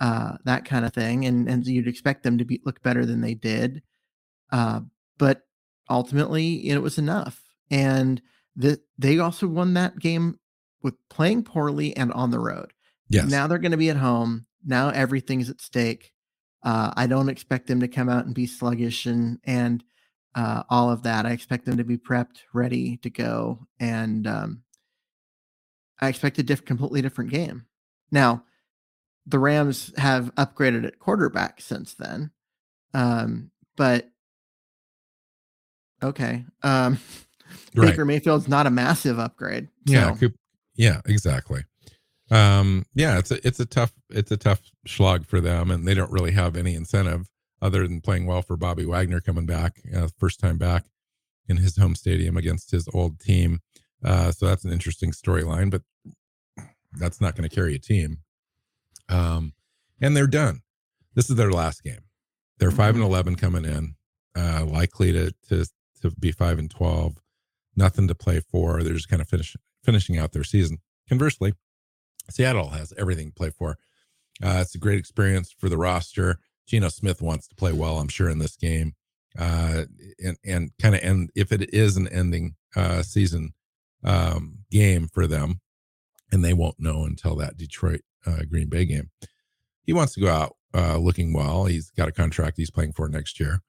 uh, 0.00 0.36
that 0.44 0.64
kind 0.64 0.84
of 0.84 0.92
thing, 0.92 1.24
and 1.24 1.48
and 1.48 1.66
you'd 1.66 1.88
expect 1.88 2.22
them 2.22 2.38
to 2.38 2.44
be 2.44 2.60
look 2.64 2.82
better 2.82 3.04
than 3.04 3.20
they 3.20 3.34
did. 3.34 3.82
Uh, 4.50 4.80
but 5.18 5.42
ultimately 5.90 6.68
it 6.68 6.80
was 6.82 6.98
enough. 6.98 7.42
And 7.70 8.22
the, 8.56 8.80
they 8.98 9.18
also 9.18 9.46
won 9.46 9.74
that 9.74 9.98
game 9.98 10.38
with 10.82 10.94
playing 11.10 11.44
poorly 11.44 11.96
and 11.96 12.12
on 12.12 12.30
the 12.30 12.38
road. 12.38 12.72
Yes. 13.08 13.30
Now 13.30 13.46
they're 13.46 13.58
going 13.58 13.72
to 13.72 13.76
be 13.76 13.90
at 13.90 13.96
home. 13.96 14.46
Now 14.64 14.90
everything's 14.90 15.50
at 15.50 15.60
stake. 15.60 16.12
Uh, 16.62 16.92
I 16.96 17.06
don't 17.06 17.28
expect 17.28 17.66
them 17.66 17.80
to 17.80 17.88
come 17.88 18.08
out 18.08 18.26
and 18.26 18.34
be 18.34 18.46
sluggish 18.46 19.06
and 19.06 19.38
and 19.44 19.84
uh, 20.34 20.64
all 20.68 20.90
of 20.90 21.02
that. 21.04 21.24
I 21.24 21.30
expect 21.30 21.64
them 21.64 21.76
to 21.78 21.84
be 21.84 21.96
prepped, 21.96 22.40
ready 22.52 22.96
to 22.98 23.10
go, 23.10 23.66
and 23.80 24.26
um, 24.26 24.62
I 26.00 26.08
expect 26.08 26.38
a 26.38 26.42
diff- 26.42 26.64
completely 26.64 27.00
different 27.00 27.30
game. 27.30 27.66
Now, 28.10 28.44
the 29.28 29.38
Rams 29.38 29.92
have 29.98 30.34
upgraded 30.36 30.86
at 30.86 30.98
quarterback 30.98 31.60
since 31.60 31.94
then, 31.94 32.30
um, 32.94 33.50
but 33.76 34.08
okay. 36.02 36.44
Um, 36.62 36.98
right. 37.74 37.90
Baker 37.90 38.04
Mayfield's 38.04 38.48
not 38.48 38.66
a 38.66 38.70
massive 38.70 39.18
upgrade. 39.18 39.68
So. 39.86 39.92
Yeah, 39.92 40.14
could, 40.16 40.34
yeah, 40.74 41.00
exactly. 41.06 41.64
Um, 42.30 42.84
yeah, 42.94 43.18
it's 43.18 43.30
a 43.30 43.46
it's 43.46 43.60
a 43.60 43.66
tough 43.66 43.92
it's 44.10 44.30
a 44.30 44.36
tough 44.36 44.60
slog 44.86 45.26
for 45.26 45.40
them, 45.40 45.70
and 45.70 45.86
they 45.86 45.94
don't 45.94 46.12
really 46.12 46.32
have 46.32 46.56
any 46.56 46.74
incentive 46.74 47.28
other 47.60 47.86
than 47.86 48.00
playing 48.00 48.26
well 48.26 48.42
for 48.42 48.56
Bobby 48.56 48.84
Wagner 48.84 49.20
coming 49.20 49.46
back, 49.46 49.80
uh, 49.94 50.08
first 50.18 50.40
time 50.40 50.58
back 50.58 50.84
in 51.48 51.56
his 51.56 51.76
home 51.76 51.94
stadium 51.94 52.36
against 52.36 52.70
his 52.70 52.88
old 52.94 53.18
team. 53.18 53.60
Uh, 54.04 54.30
so 54.30 54.46
that's 54.46 54.64
an 54.64 54.72
interesting 54.72 55.10
storyline, 55.10 55.70
but 55.70 55.82
that's 56.92 57.20
not 57.20 57.34
going 57.34 57.48
to 57.48 57.54
carry 57.54 57.74
a 57.74 57.78
team. 57.78 58.18
Um, 59.08 59.52
and 60.00 60.16
they're 60.16 60.26
done. 60.26 60.62
This 61.14 61.30
is 61.30 61.36
their 61.36 61.50
last 61.50 61.82
game. 61.82 62.02
They're 62.58 62.70
five 62.70 62.94
and 62.94 63.04
mm-hmm. 63.04 63.12
eleven 63.12 63.34
coming 63.36 63.64
in, 63.64 63.94
uh, 64.36 64.64
likely 64.64 65.12
to 65.12 65.32
to 65.48 65.66
to 66.02 66.10
be 66.12 66.32
five 66.32 66.58
and 66.58 66.70
twelve, 66.70 67.16
nothing 67.76 68.08
to 68.08 68.14
play 68.14 68.40
for. 68.40 68.82
They're 68.82 68.94
just 68.94 69.08
kind 69.08 69.22
of 69.22 69.28
finish, 69.28 69.56
finishing 69.84 70.18
out 70.18 70.32
their 70.32 70.44
season. 70.44 70.78
Conversely, 71.08 71.54
Seattle 72.30 72.70
has 72.70 72.92
everything 72.96 73.28
to 73.28 73.34
play 73.34 73.50
for. 73.50 73.78
Uh, 74.42 74.58
it's 74.60 74.74
a 74.74 74.78
great 74.78 74.98
experience 74.98 75.52
for 75.56 75.68
the 75.68 75.78
roster. 75.78 76.38
Geno 76.66 76.88
Smith 76.88 77.22
wants 77.22 77.48
to 77.48 77.54
play 77.54 77.72
well, 77.72 77.98
I'm 77.98 78.08
sure, 78.08 78.28
in 78.28 78.38
this 78.38 78.56
game, 78.56 78.94
uh, 79.38 79.84
and 80.22 80.36
and 80.44 80.70
kind 80.80 80.94
of 80.94 81.02
end 81.02 81.30
if 81.34 81.52
it 81.52 81.72
is 81.72 81.96
an 81.96 82.08
ending 82.08 82.56
uh, 82.76 83.02
season 83.02 83.54
um, 84.04 84.58
game 84.70 85.08
for 85.08 85.26
them, 85.26 85.60
and 86.30 86.44
they 86.44 86.52
won't 86.52 86.78
know 86.78 87.04
until 87.04 87.34
that 87.36 87.56
Detroit 87.56 88.02
uh, 88.28 88.42
Green 88.50 88.68
Bay 88.68 88.84
game. 88.84 89.10
He 89.84 89.92
wants 89.92 90.14
to 90.14 90.20
go 90.20 90.28
out 90.28 90.56
uh, 90.74 90.98
looking 90.98 91.32
well. 91.32 91.64
He's 91.64 91.90
got 91.90 92.08
a 92.08 92.12
contract 92.12 92.56
he's 92.56 92.70
playing 92.70 92.92
for 92.92 93.08
next 93.08 93.40
year. 93.40 93.62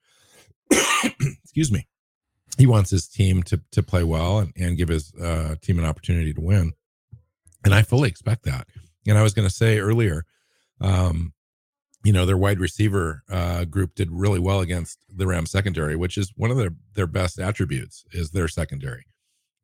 Excuse 1.42 1.72
me 1.72 1.86
he 2.58 2.66
wants 2.66 2.90
his 2.90 3.08
team 3.08 3.42
to 3.44 3.60
to 3.72 3.82
play 3.82 4.04
well 4.04 4.38
and, 4.38 4.52
and 4.56 4.76
give 4.76 4.88
his 4.88 5.14
uh, 5.14 5.56
team 5.62 5.78
an 5.78 5.84
opportunity 5.84 6.32
to 6.34 6.40
win. 6.40 6.72
And 7.64 7.74
I 7.74 7.82
fully 7.82 8.08
expect 8.08 8.44
that. 8.44 8.66
And 9.06 9.18
I 9.18 9.22
was 9.22 9.34
going 9.34 9.48
to 9.48 9.54
say 9.54 9.78
earlier, 9.78 10.24
um, 10.80 11.32
you 12.04 12.12
know, 12.12 12.24
their 12.24 12.36
wide 12.36 12.60
receiver 12.60 13.22
uh, 13.30 13.64
group 13.64 13.94
did 13.94 14.10
really 14.10 14.38
well 14.38 14.60
against 14.60 14.98
the 15.14 15.26
Rams 15.26 15.50
secondary, 15.50 15.96
which 15.96 16.16
is 16.16 16.32
one 16.36 16.50
of 16.50 16.56
their 16.56 16.74
their 16.94 17.06
best 17.06 17.38
attributes 17.38 18.04
is 18.12 18.30
their 18.30 18.48
secondary. 18.48 19.06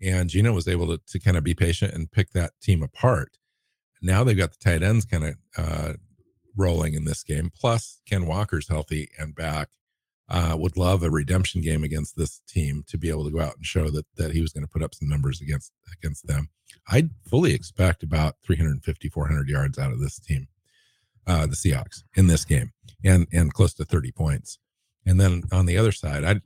And 0.00 0.28
Geno 0.28 0.52
was 0.52 0.68
able 0.68 0.86
to 0.88 1.00
to 1.06 1.18
kind 1.18 1.36
of 1.36 1.44
be 1.44 1.54
patient 1.54 1.94
and 1.94 2.10
pick 2.10 2.30
that 2.30 2.52
team 2.60 2.82
apart. 2.82 3.38
Now 4.02 4.24
they've 4.24 4.36
got 4.36 4.52
the 4.52 4.58
tight 4.58 4.82
ends 4.82 5.04
kind 5.04 5.24
of 5.24 5.34
uh, 5.56 5.92
rolling 6.56 6.94
in 6.94 7.04
this 7.04 7.22
game. 7.22 7.50
Plus, 7.54 8.00
Ken 8.08 8.26
Walker's 8.26 8.68
healthy 8.68 9.08
and 9.18 9.34
back 9.34 9.68
uh, 10.28 10.56
would 10.58 10.76
love 10.76 11.02
a 11.02 11.10
redemption 11.10 11.60
game 11.60 11.84
against 11.84 12.16
this 12.16 12.40
team 12.48 12.84
to 12.88 12.98
be 12.98 13.08
able 13.08 13.24
to 13.24 13.30
go 13.30 13.40
out 13.40 13.56
and 13.56 13.64
show 13.64 13.90
that 13.90 14.06
that 14.16 14.32
he 14.32 14.40
was 14.40 14.52
going 14.52 14.64
to 14.64 14.70
put 14.70 14.82
up 14.82 14.94
some 14.94 15.08
numbers 15.08 15.40
against 15.40 15.72
against 15.92 16.26
them. 16.26 16.48
I 16.88 17.10
fully 17.28 17.54
expect 17.54 18.02
about 18.02 18.36
350, 18.44 19.08
400 19.08 19.48
yards 19.48 19.78
out 19.78 19.92
of 19.92 20.00
this 20.00 20.18
team, 20.18 20.48
uh, 21.26 21.46
the 21.46 21.54
Seahawks 21.56 22.02
in 22.14 22.26
this 22.26 22.44
game, 22.44 22.72
and 23.04 23.26
and 23.32 23.52
close 23.52 23.74
to 23.74 23.84
30 23.84 24.12
points. 24.12 24.58
And 25.04 25.20
then 25.20 25.44
on 25.52 25.66
the 25.66 25.78
other 25.78 25.92
side, 25.92 26.24
I 26.24 26.40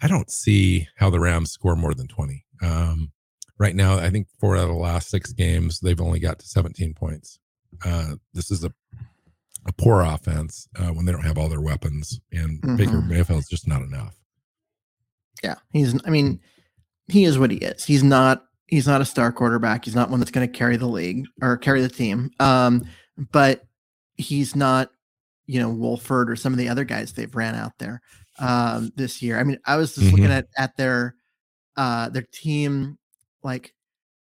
I 0.00 0.08
don't 0.08 0.30
see 0.30 0.88
how 0.96 1.10
the 1.10 1.20
Rams 1.20 1.50
score 1.50 1.74
more 1.74 1.94
than 1.94 2.06
20. 2.06 2.44
Um, 2.62 3.12
right 3.58 3.74
now, 3.74 3.98
I 3.98 4.10
think 4.10 4.28
four 4.38 4.56
out 4.56 4.64
of 4.64 4.68
the 4.68 4.74
last 4.74 5.08
six 5.08 5.32
games 5.32 5.80
they've 5.80 6.00
only 6.00 6.20
got 6.20 6.38
to 6.38 6.46
17 6.46 6.94
points. 6.94 7.38
Uh, 7.84 8.14
this 8.32 8.50
is 8.50 8.64
a 8.64 8.72
a 9.66 9.72
poor 9.72 10.00
offense 10.00 10.68
uh, 10.76 10.88
when 10.88 11.04
they 11.04 11.12
don't 11.12 11.24
have 11.24 11.38
all 11.38 11.48
their 11.48 11.60
weapons, 11.60 12.20
and 12.32 12.60
mm-hmm. 12.62 12.76
Baker 12.76 13.02
Mayfield's 13.02 13.48
just 13.48 13.66
not 13.66 13.82
enough. 13.82 14.14
Yeah, 15.42 15.56
he's. 15.72 15.94
I 16.06 16.10
mean, 16.10 16.40
he 17.08 17.24
is 17.24 17.38
what 17.38 17.50
he 17.50 17.58
is. 17.58 17.84
He's 17.84 18.02
not. 18.02 18.44
He's 18.66 18.86
not 18.86 19.00
a 19.00 19.04
star 19.04 19.32
quarterback. 19.32 19.84
He's 19.84 19.94
not 19.94 20.10
one 20.10 20.20
that's 20.20 20.30
going 20.32 20.50
to 20.50 20.58
carry 20.58 20.76
the 20.76 20.86
league 20.86 21.26
or 21.40 21.56
carry 21.56 21.82
the 21.82 21.88
team. 21.88 22.30
Um, 22.40 22.84
but 23.30 23.62
he's 24.16 24.56
not, 24.56 24.90
you 25.46 25.60
know, 25.60 25.70
Wolford 25.70 26.30
or 26.30 26.36
some 26.36 26.52
of 26.52 26.58
the 26.58 26.68
other 26.68 26.84
guys 26.84 27.12
they've 27.12 27.34
ran 27.34 27.54
out 27.54 27.72
there 27.78 28.00
um, 28.40 28.90
this 28.96 29.22
year. 29.22 29.38
I 29.38 29.44
mean, 29.44 29.58
I 29.66 29.76
was 29.76 29.94
just 29.94 30.06
mm-hmm. 30.06 30.16
looking 30.16 30.32
at 30.32 30.46
at 30.56 30.76
their 30.76 31.14
uh, 31.76 32.08
their 32.08 32.26
team 32.32 32.98
like 33.46 33.72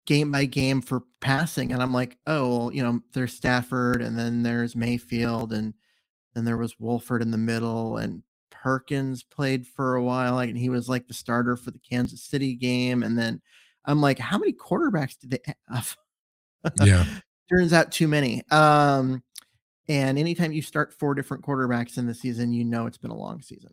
game 0.05 0.31
by 0.31 0.45
game 0.45 0.81
for 0.81 1.03
passing. 1.19 1.73
And 1.73 1.83
I'm 1.83 1.93
like, 1.93 2.17
oh, 2.25 2.57
well, 2.57 2.73
you 2.73 2.81
know, 2.81 3.01
there's 3.13 3.33
Stafford 3.33 4.01
and 4.01 4.17
then 4.17 4.43
there's 4.43 4.75
Mayfield 4.75 5.51
and 5.51 5.73
then 6.33 6.45
there 6.45 6.57
was 6.57 6.79
Wolford 6.79 7.21
in 7.21 7.31
the 7.31 7.37
middle 7.37 7.97
and 7.97 8.23
Perkins 8.49 9.23
played 9.23 9.67
for 9.67 9.95
a 9.95 10.03
while. 10.03 10.35
Like, 10.35 10.49
and 10.49 10.57
he 10.57 10.69
was 10.69 10.89
like 10.89 11.07
the 11.07 11.13
starter 11.13 11.55
for 11.55 11.71
the 11.71 11.79
Kansas 11.79 12.23
City 12.23 12.55
game. 12.55 13.03
And 13.03 13.17
then 13.17 13.41
I'm 13.85 14.01
like, 14.01 14.19
how 14.19 14.37
many 14.37 14.53
quarterbacks 14.53 15.17
did 15.19 15.31
they 15.31 15.53
have? 15.69 15.95
yeah. 16.83 17.05
Turns 17.49 17.73
out 17.73 17.91
too 17.91 18.07
many. 18.07 18.43
Um, 18.51 19.23
and 19.87 20.19
anytime 20.19 20.51
you 20.51 20.61
start 20.61 20.93
four 20.93 21.15
different 21.15 21.43
quarterbacks 21.43 21.97
in 21.97 22.05
the 22.05 22.13
season, 22.13 22.53
you 22.53 22.63
know 22.63 22.85
it's 22.85 22.99
been 22.99 23.11
a 23.11 23.17
long 23.17 23.41
season. 23.41 23.71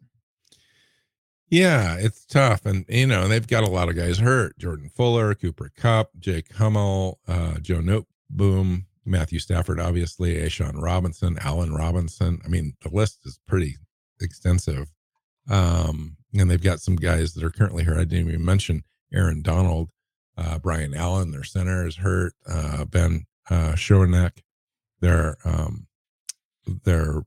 Yeah, 1.48 1.96
it's 1.98 2.24
tough. 2.26 2.66
And, 2.66 2.84
you 2.88 3.06
know, 3.06 3.28
they've 3.28 3.46
got 3.46 3.62
a 3.62 3.70
lot 3.70 3.88
of 3.88 3.96
guys 3.96 4.18
hurt 4.18 4.58
Jordan 4.58 4.88
Fuller, 4.88 5.34
Cooper 5.34 5.70
Kupp, 5.76 6.10
Jake 6.18 6.52
Hummel, 6.54 7.20
uh, 7.28 7.58
Joe 7.60 7.80
Noteboom, 7.80 8.84
Matthew 9.04 9.38
Stafford, 9.38 9.78
obviously, 9.78 10.34
A'Shawn 10.34 10.82
Robinson, 10.82 11.38
Allen 11.40 11.72
Robinson. 11.72 12.40
I 12.44 12.48
mean, 12.48 12.74
the 12.82 12.88
list 12.88 13.20
is 13.24 13.38
pretty 13.46 13.76
extensive. 14.20 14.90
Um, 15.48 16.16
and 16.34 16.50
they've 16.50 16.60
got 16.60 16.80
some 16.80 16.96
guys 16.96 17.34
that 17.34 17.44
are 17.44 17.50
currently 17.50 17.84
here. 17.84 17.94
I 17.94 18.04
didn't 18.04 18.28
even 18.28 18.44
mention 18.44 18.82
Aaron 19.14 19.42
Donald, 19.42 19.90
uh, 20.36 20.58
Brian 20.58 20.94
Allen, 20.94 21.30
their 21.30 21.44
center 21.44 21.86
is 21.86 21.96
hurt. 21.96 22.32
Uh, 22.48 22.84
ben 22.84 23.24
uh, 23.48 23.76
their 25.00 25.36
um, 25.44 25.86
their 26.84 27.22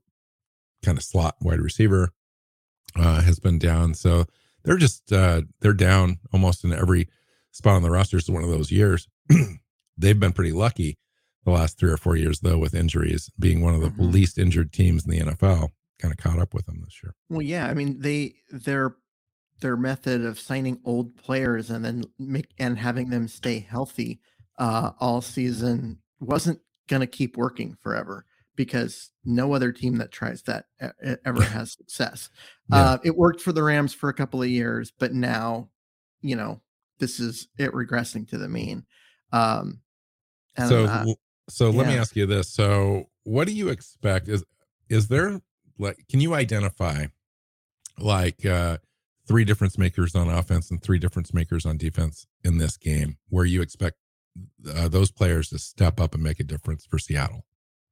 kind 0.84 0.98
of 0.98 1.04
slot 1.04 1.36
wide 1.40 1.60
receiver, 1.60 2.10
uh, 2.96 3.22
has 3.22 3.38
been 3.38 3.58
down. 3.58 3.94
So 3.94 4.26
they're 4.64 4.76
just 4.76 5.12
uh, 5.12 5.42
they're 5.60 5.72
down 5.72 6.18
almost 6.32 6.64
in 6.64 6.72
every 6.72 7.08
spot 7.52 7.74
on 7.74 7.82
the 7.82 7.90
roster. 7.90 8.16
It's 8.16 8.28
one 8.28 8.44
of 8.44 8.50
those 8.50 8.70
years. 8.70 9.08
They've 9.98 10.18
been 10.18 10.32
pretty 10.32 10.52
lucky 10.52 10.98
the 11.44 11.50
last 11.50 11.78
three 11.78 11.90
or 11.90 11.96
four 11.96 12.16
years, 12.16 12.40
though, 12.40 12.58
with 12.58 12.74
injuries, 12.74 13.30
being 13.38 13.62
one 13.62 13.74
of 13.74 13.80
the 13.80 13.88
mm-hmm. 13.88 14.10
least 14.10 14.38
injured 14.38 14.72
teams 14.72 15.04
in 15.04 15.10
the 15.10 15.20
NFL. 15.20 15.70
Kind 15.98 16.12
of 16.12 16.18
caught 16.18 16.38
up 16.38 16.54
with 16.54 16.66
them 16.66 16.80
this 16.82 17.02
year. 17.02 17.14
Well, 17.28 17.42
yeah, 17.42 17.66
I 17.66 17.74
mean 17.74 18.00
they 18.00 18.36
their 18.50 18.96
their 19.60 19.76
method 19.76 20.24
of 20.24 20.40
signing 20.40 20.80
old 20.84 21.16
players 21.16 21.70
and 21.70 21.84
then 21.84 22.04
make 22.18 22.48
and 22.58 22.78
having 22.78 23.10
them 23.10 23.28
stay 23.28 23.58
healthy 23.58 24.20
uh, 24.58 24.92
all 24.98 25.20
season 25.20 25.98
wasn't 26.18 26.60
going 26.88 27.00
to 27.00 27.06
keep 27.06 27.36
working 27.36 27.76
forever 27.82 28.24
because 28.60 29.10
no 29.24 29.54
other 29.54 29.72
team 29.72 29.96
that 29.96 30.12
tries 30.12 30.42
that 30.42 30.66
ever 31.24 31.42
has 31.56 31.72
success. 31.72 32.28
Yeah. 32.70 32.76
Uh, 32.76 32.98
it 33.02 33.16
worked 33.16 33.40
for 33.40 33.52
the 33.52 33.62
Rams 33.62 33.94
for 33.94 34.10
a 34.10 34.12
couple 34.12 34.42
of 34.42 34.50
years, 34.50 34.92
but 34.98 35.14
now, 35.14 35.70
you 36.20 36.36
know, 36.36 36.60
this 36.98 37.18
is 37.20 37.48
it 37.56 37.72
regressing 37.72 38.28
to 38.28 38.36
the 38.36 38.50
mean. 38.50 38.84
Um, 39.32 39.80
so, 40.68 40.84
uh, 40.84 41.06
so 41.48 41.70
let 41.70 41.86
yeah. 41.86 41.92
me 41.94 41.98
ask 41.98 42.14
you 42.14 42.26
this: 42.26 42.52
So, 42.52 43.04
what 43.24 43.46
do 43.46 43.54
you 43.54 43.70
expect? 43.70 44.28
Is 44.28 44.44
is 44.90 45.08
there 45.08 45.40
like, 45.78 45.96
can 46.10 46.20
you 46.20 46.34
identify 46.34 47.06
like 47.98 48.44
uh, 48.44 48.76
three 49.26 49.46
difference 49.46 49.78
makers 49.78 50.14
on 50.14 50.28
offense 50.28 50.70
and 50.70 50.82
three 50.82 50.98
difference 50.98 51.32
makers 51.32 51.64
on 51.64 51.78
defense 51.78 52.26
in 52.44 52.58
this 52.58 52.76
game, 52.76 53.16
where 53.30 53.46
you 53.46 53.62
expect 53.62 53.96
uh, 54.70 54.88
those 54.88 55.10
players 55.10 55.48
to 55.48 55.58
step 55.58 55.98
up 55.98 56.12
and 56.12 56.22
make 56.22 56.40
a 56.40 56.44
difference 56.44 56.84
for 56.84 56.98
Seattle? 56.98 57.46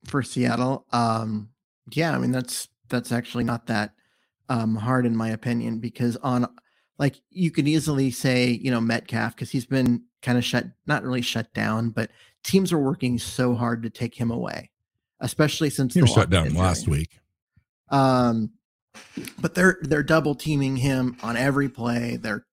For 0.07 0.23
Seattle, 0.23 0.87
um, 0.93 1.51
yeah, 1.91 2.15
I 2.15 2.19
mean 2.19 2.31
that's 2.33 2.69
that's 2.89 3.13
actually 3.13 3.45
not 3.45 3.67
that 3.67 3.93
um, 4.49 4.77
hard 4.77 5.07
in 5.07 5.17
my 5.17 5.31
opinion 5.31 5.79
because 5.79 6.17
on 6.19 6.47
like 6.99 7.21
you 7.31 7.51
could 7.51 7.69
easily 7.69 8.11
say 8.11 8.49
you 8.51 8.71
know 8.71 8.81
Metcalf 8.81 9.35
because 9.35 9.51
he's 9.51 9.67
been 9.67 10.03
kind 10.23 10.39
of 10.39 10.45
shut 10.45 10.67
not 10.87 11.03
really 11.03 11.23
shut 11.23 11.53
down, 11.53 11.91
but 11.91 12.11
teams 12.43 12.73
are 12.73 12.79
working 12.79 13.19
so 13.19 13.55
hard 13.55 13.83
to 13.83 13.91
take 13.91 14.15
him 14.15 14.31
away, 14.31 14.71
especially 15.21 15.71
since 15.71 15.95
he 15.95 16.01
was 16.01 16.13
shut 16.13 16.31
down 16.31 16.47
injury. 16.47 16.61
last 16.61 16.89
week. 16.89 17.21
Um, 17.91 18.51
but 19.41 19.55
they're 19.55 19.79
they're 19.83 20.03
double 20.03 20.35
teaming 20.35 20.77
him 20.77 21.17
on 21.23 21.37
every 21.37 21.69
play. 21.69 22.17
They're 22.17 22.47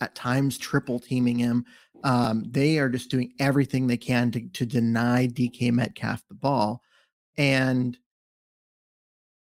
at 0.00 0.14
times 0.14 0.58
triple 0.58 0.98
teaming 0.98 1.38
him. 1.38 1.64
Um, 2.04 2.44
they 2.48 2.78
are 2.78 2.88
just 2.88 3.10
doing 3.10 3.32
everything 3.40 3.86
they 3.86 3.96
can 3.96 4.30
to 4.32 4.48
to 4.48 4.66
deny 4.66 5.26
DK 5.26 5.72
Metcalf 5.72 6.22
the 6.28 6.34
ball, 6.34 6.82
and 7.38 7.96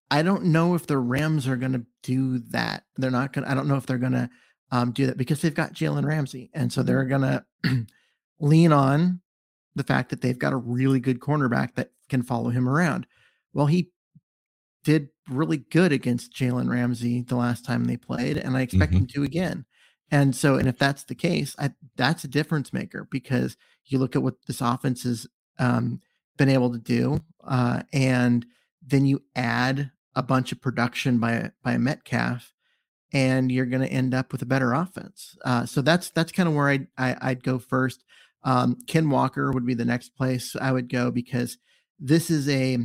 I 0.10 0.24
don't 0.24 0.46
know 0.46 0.74
if 0.74 0.88
the 0.88 0.98
Rams 0.98 1.48
are 1.48 1.58
going 1.58 1.74
to 1.74 1.86
do 2.02 2.40
that. 2.52 2.86
They're 2.98 3.12
not 3.12 3.34
going. 3.34 3.46
to 3.46 3.52
I 3.52 3.54
don't 3.54 3.68
know 3.68 3.76
if 3.76 3.86
they're 3.86 3.98
going 3.98 4.14
to 4.14 4.30
um, 4.72 4.92
do 4.92 5.06
that 5.06 5.18
because 5.18 5.42
they've 5.42 5.54
got 5.54 5.74
Jalen 5.74 6.06
Ramsey, 6.06 6.50
and 6.54 6.72
so 6.72 6.82
they're 6.82 7.06
going 7.06 7.22
to 7.22 7.46
lean 8.40 8.72
on 8.72 9.22
the 9.76 9.84
fact 9.84 10.10
that 10.10 10.22
they've 10.22 10.40
got 10.40 10.54
a 10.54 10.58
really 10.58 11.00
good 11.00 11.20
cornerback 11.20 11.76
that 11.76 11.92
can 12.10 12.24
follow 12.24 12.50
him 12.50 12.70
around. 12.70 13.06
Well, 13.54 13.66
he 13.66 13.92
did 14.84 15.10
really 15.30 15.58
good 15.58 15.92
against 15.92 16.34
Jalen 16.34 16.70
Ramsey 16.70 17.22
the 17.22 17.36
last 17.36 17.66
time 17.66 17.86
they 17.86 17.98
played, 17.98 18.38
and 18.38 18.56
I 18.56 18.62
expect 18.62 18.94
mm-hmm. 18.94 19.02
him 19.02 19.08
to 19.08 19.24
again. 19.24 19.66
And 20.12 20.36
so, 20.36 20.56
and 20.56 20.68
if 20.68 20.78
that's 20.78 21.04
the 21.04 21.16
case, 21.16 21.56
I, 21.58 21.72
that's 21.96 22.24
a 22.24 22.28
difference 22.28 22.72
maker 22.72 23.08
because 23.10 23.58
you 23.86 23.98
look 23.98 24.16
at 24.16 24.22
what 24.22 24.36
this 24.46 24.62
offense 24.62 25.06
is 25.06 25.28
um, 25.58 26.02
been 26.38 26.50
able 26.50 26.72
to 26.72 26.80
do, 26.80 27.20
uh, 27.46 27.84
and 27.92 28.46
then 28.86 29.06
you 29.06 29.22
add 29.36 29.92
a 30.16 30.24
bunch 30.24 30.52
of 30.52 30.62
production 30.62 31.20
by 31.20 31.52
by 31.64 31.78
Metcalf, 31.78 32.54
and 33.12 33.52
you're 33.52 33.66
going 33.66 33.82
to 33.82 33.92
end 33.92 34.14
up 34.14 34.32
with 34.32 34.42
a 34.42 34.48
better 34.48 34.74
offense. 34.74 35.38
Uh, 35.46 35.66
so 35.66 35.82
that's 35.82 36.10
that's 36.10 36.32
kind 36.32 36.50
of 36.50 36.56
where 36.56 36.70
I'd, 36.70 36.88
I, 36.98 37.30
would 37.30 37.44
go 37.44 37.60
first. 37.60 38.04
Um, 38.44 38.78
Ken 38.88 39.10
Walker 39.10 39.52
would 39.52 39.66
be 39.66 39.74
the 39.74 39.86
next 39.86 40.16
place 40.16 40.56
I 40.60 40.72
would 40.72 40.90
go 40.90 41.12
because 41.12 41.58
this 42.00 42.30
is 42.30 42.50
a 42.50 42.78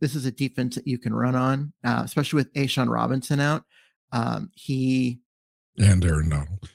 this 0.00 0.14
is 0.14 0.26
a 0.26 0.30
defense 0.30 0.74
that 0.74 0.86
you 0.86 0.98
can 0.98 1.14
run 1.14 1.34
on, 1.34 1.72
uh, 1.84 2.02
especially 2.04 2.38
with 2.38 2.52
A'Shawn 2.54 2.88
Robinson 2.88 3.40
out. 3.40 3.64
Um, 4.12 4.50
he 4.54 5.20
and 5.78 6.04
Aaron 6.04 6.30
Donald. 6.30 6.68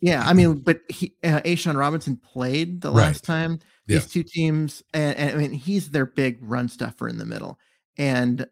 Yeah, 0.00 0.22
I 0.24 0.32
mean, 0.32 0.58
but 0.58 0.80
he 0.88 1.14
uh, 1.24 1.40
A'Shawn 1.40 1.76
Robinson 1.76 2.16
played 2.16 2.80
the 2.80 2.90
last 2.90 3.28
right. 3.28 3.36
Time. 3.88 4.00
These 4.02 4.12
two 4.12 4.22
teams, 4.22 4.82
and, 4.92 5.16
and, 5.16 5.30
I 5.30 5.34
mean, 5.34 5.52
he's 5.52 5.90
their 5.90 6.06
big 6.06 6.38
run 6.40 6.68
stuffer 6.68 7.08
in 7.08 7.18
the 7.18 7.24
middle, 7.24 7.58
and 7.96 8.46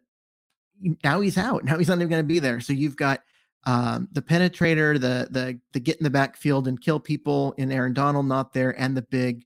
now 1.03 1.21
he's 1.21 1.37
out. 1.37 1.63
Now 1.63 1.77
he's 1.77 1.87
not 1.87 1.97
even 1.97 2.09
going 2.09 2.23
to 2.23 2.27
be 2.27 2.39
there. 2.39 2.59
So 2.59 2.73
you've 2.73 2.97
got 2.97 3.21
um, 3.65 4.07
the 4.11 4.21
penetrator, 4.21 4.93
the 4.93 5.27
the 5.29 5.59
the 5.73 5.79
get 5.79 5.97
in 5.97 6.03
the 6.03 6.09
backfield 6.09 6.67
and 6.67 6.79
kill 6.79 6.99
people 6.99 7.53
in 7.57 7.71
Aaron 7.71 7.93
Donald 7.93 8.25
not 8.25 8.53
there, 8.53 8.79
and 8.79 8.95
the 8.95 9.01
big 9.01 9.45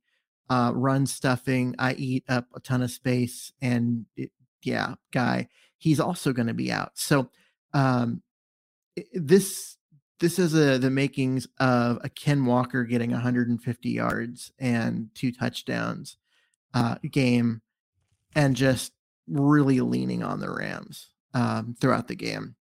uh, 0.50 0.72
run 0.74 1.06
stuffing. 1.06 1.76
I 1.80 1.94
eat 1.94 2.24
up 2.30 2.48
a 2.56 2.60
ton 2.60 2.82
of 2.82 2.92
space, 2.92 3.52
and 3.62 4.06
it, 4.16 4.32
yeah, 4.64 4.96
guy. 5.12 5.50
He's 5.78 6.00
also 6.00 6.32
going 6.32 6.48
to 6.48 6.54
be 6.54 6.72
out. 6.72 6.92
So 6.94 7.32
um, 7.74 8.22
this 9.14 9.78
this 10.22 10.38
is 10.38 10.54
a, 10.54 10.78
the 10.78 10.92
makings 10.92 11.48
of 11.60 11.98
a 12.04 12.10
Ken 12.10 12.46
Walker 12.46 12.84
getting 12.84 13.12
150 13.12 13.90
yards 13.90 14.52
and 14.60 15.10
two 15.16 15.32
touchdowns 15.32 16.18
uh, 16.76 16.96
game, 17.12 17.62
and 18.36 18.56
just 18.56 18.94
really 19.28 19.82
leaning 19.82 20.22
on 20.24 20.40
the 20.40 20.50
Rams 20.50 21.10
um, 21.34 21.76
throughout 21.82 22.08
the 22.08 22.16
game. 22.16 22.56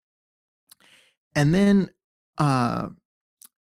And 1.36 1.54
then, 1.54 1.90
uh, 2.38 2.90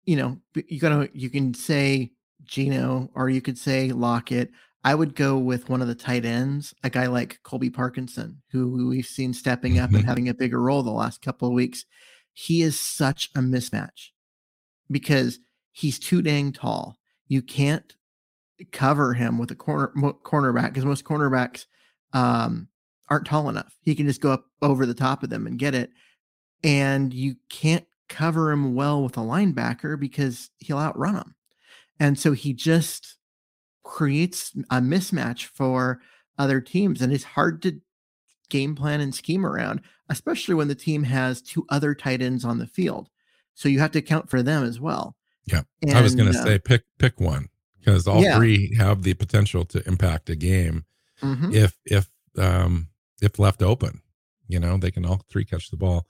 you 0.06 0.16
know, 0.16 0.38
you 0.66 0.80
gotta 0.80 1.10
you 1.12 1.28
can 1.28 1.52
say 1.52 2.10
Geno 2.42 3.10
or 3.14 3.28
you 3.28 3.42
could 3.42 3.58
say 3.58 3.90
Lockett. 3.90 4.50
I 4.82 4.94
would 4.94 5.14
go 5.14 5.38
with 5.38 5.68
one 5.68 5.82
of 5.82 5.88
the 5.88 5.94
tight 5.94 6.24
ends, 6.24 6.74
a 6.82 6.90
guy 6.90 7.06
like 7.06 7.38
Colby 7.42 7.70
Parkinson, 7.70 8.42
who 8.50 8.88
we've 8.88 9.06
seen 9.06 9.32
stepping 9.34 9.78
up 9.78 9.88
mm-hmm. 9.88 9.96
and 9.96 10.06
having 10.06 10.28
a 10.28 10.34
bigger 10.34 10.60
role 10.60 10.82
the 10.82 10.90
last 10.90 11.22
couple 11.22 11.48
of 11.48 11.54
weeks. 11.54 11.84
He 12.34 12.62
is 12.62 12.78
such 12.78 13.30
a 13.34 13.40
mismatch 13.40 14.10
because 14.90 15.38
he's 15.72 15.98
too 15.98 16.20
dang 16.20 16.52
tall. 16.52 16.98
You 17.26 17.40
can't 17.40 17.94
cover 18.70 19.14
him 19.14 19.38
with 19.38 19.50
a 19.50 19.54
corner 19.54 19.92
cornerback 19.96 20.68
because 20.68 20.84
most 20.84 21.04
cornerbacks 21.04 21.66
um, 22.12 22.68
aren't 23.08 23.26
tall 23.26 23.48
enough. 23.48 23.76
He 23.82 23.94
can 23.94 24.06
just 24.06 24.20
go 24.20 24.32
up 24.32 24.44
over 24.60 24.84
the 24.84 24.94
top 24.94 25.22
of 25.22 25.30
them 25.30 25.46
and 25.46 25.58
get 25.58 25.74
it 25.74 25.90
and 26.64 27.12
you 27.12 27.36
can't 27.50 27.86
cover 28.08 28.50
him 28.50 28.74
well 28.74 29.02
with 29.02 29.16
a 29.16 29.20
linebacker 29.20 30.00
because 30.00 30.50
he'll 30.58 30.78
outrun 30.78 31.16
him. 31.16 31.34
And 32.00 32.18
so 32.18 32.32
he 32.32 32.52
just 32.52 33.16
creates 33.84 34.52
a 34.70 34.80
mismatch 34.80 35.44
for 35.44 36.00
other 36.38 36.60
teams 36.60 37.02
and 37.02 37.12
it's 37.12 37.24
hard 37.24 37.62
to 37.62 37.80
game 38.48 38.74
plan 38.74 39.00
and 39.00 39.14
scheme 39.14 39.44
around, 39.44 39.80
especially 40.08 40.54
when 40.54 40.68
the 40.68 40.74
team 40.74 41.04
has 41.04 41.42
two 41.42 41.66
other 41.68 41.94
tight 41.94 42.22
ends 42.22 42.44
on 42.44 42.58
the 42.58 42.66
field. 42.66 43.08
So 43.54 43.68
you 43.68 43.78
have 43.78 43.92
to 43.92 43.98
account 43.98 44.28
for 44.28 44.42
them 44.42 44.64
as 44.64 44.80
well. 44.80 45.16
Yeah. 45.46 45.62
And, 45.82 45.92
I 45.92 46.02
was 46.02 46.14
going 46.14 46.32
to 46.32 46.38
uh, 46.38 46.44
say 46.44 46.58
pick 46.58 46.84
pick 46.98 47.20
one 47.20 47.48
because 47.78 48.08
all 48.08 48.22
yeah. 48.22 48.36
three 48.36 48.74
have 48.76 49.02
the 49.02 49.14
potential 49.14 49.64
to 49.66 49.86
impact 49.86 50.30
a 50.30 50.36
game 50.36 50.84
mm-hmm. 51.22 51.52
if 51.52 51.76
if 51.84 52.08
um 52.38 52.88
if 53.20 53.38
left 53.38 53.62
open. 53.62 54.00
You 54.48 54.60
know, 54.60 54.76
they 54.76 54.90
can 54.90 55.06
all 55.06 55.22
three 55.30 55.44
catch 55.44 55.70
the 55.70 55.76
ball. 55.76 56.06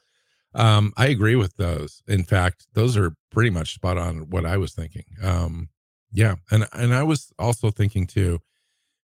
Um, 0.55 0.93
I 0.97 1.07
agree 1.07 1.37
with 1.37 1.57
those. 1.57 2.03
In 2.07 2.25
fact, 2.25 2.67
those 2.75 2.97
are 2.97 3.17
pretty 3.31 3.51
much 3.51 3.75
spot 3.75 3.99
on 3.99 4.31
what 4.31 4.47
I 4.47 4.57
was 4.57 4.73
thinking. 4.73 5.05
Um, 5.23 5.69
yeah, 6.13 6.37
and 6.51 6.67
and 6.73 6.95
I 6.95 7.03
was 7.03 7.33
also 7.39 7.71
thinking 7.71 8.07
too, 8.07 8.41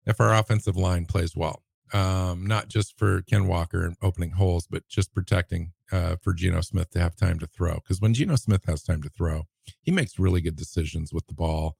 if 0.07 0.21
our 0.21 0.35
offensive 0.35 0.77
line 0.77 1.07
plays 1.07 1.37
well, 1.37 1.62
um, 1.92 2.46
not 2.46 2.68
just 2.68 2.98
for 2.98 3.22
Ken 3.22 3.46
Walker 3.46 3.85
and 3.85 3.96
opening 4.03 4.33
holes, 4.33 4.66
but 4.68 4.87
just 4.88 5.12
protecting 5.14 5.72
uh, 5.92 6.16
for 6.22 6.33
Geno 6.33 6.61
Smith 6.61 6.90
to 6.90 7.00
have 7.00 7.16
time 7.16 7.38
to 7.40 7.46
throw. 7.46 7.74
Because 7.76 8.00
when 8.00 8.14
Geno 8.14 8.37
Smith 8.37 8.64
has 8.66 8.83
time 8.83 9.03
to 9.03 9.09
throw, 9.11 9.44
he 9.83 9.90
makes 9.90 10.18
really 10.18 10.40
good 10.40 10.57
decisions 10.57 11.12
with 11.12 11.26
the 11.26 11.35
ball. 11.35 11.76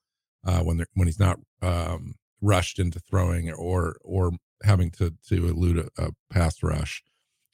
uh, 0.47 0.61
when 0.61 0.77
they're 0.79 0.87
when 0.95 1.07
he's 1.09 1.19
not 1.21 1.39
um, 1.63 2.15
rushed 2.41 2.79
into 2.79 2.99
throwing 3.01 3.51
or 3.53 3.97
or 4.03 4.33
having 4.63 4.91
to 4.93 5.15
to 5.29 5.47
elude 5.47 5.79
a, 5.79 5.89
a 6.07 6.11
pass 6.31 6.63
rush. 6.63 7.03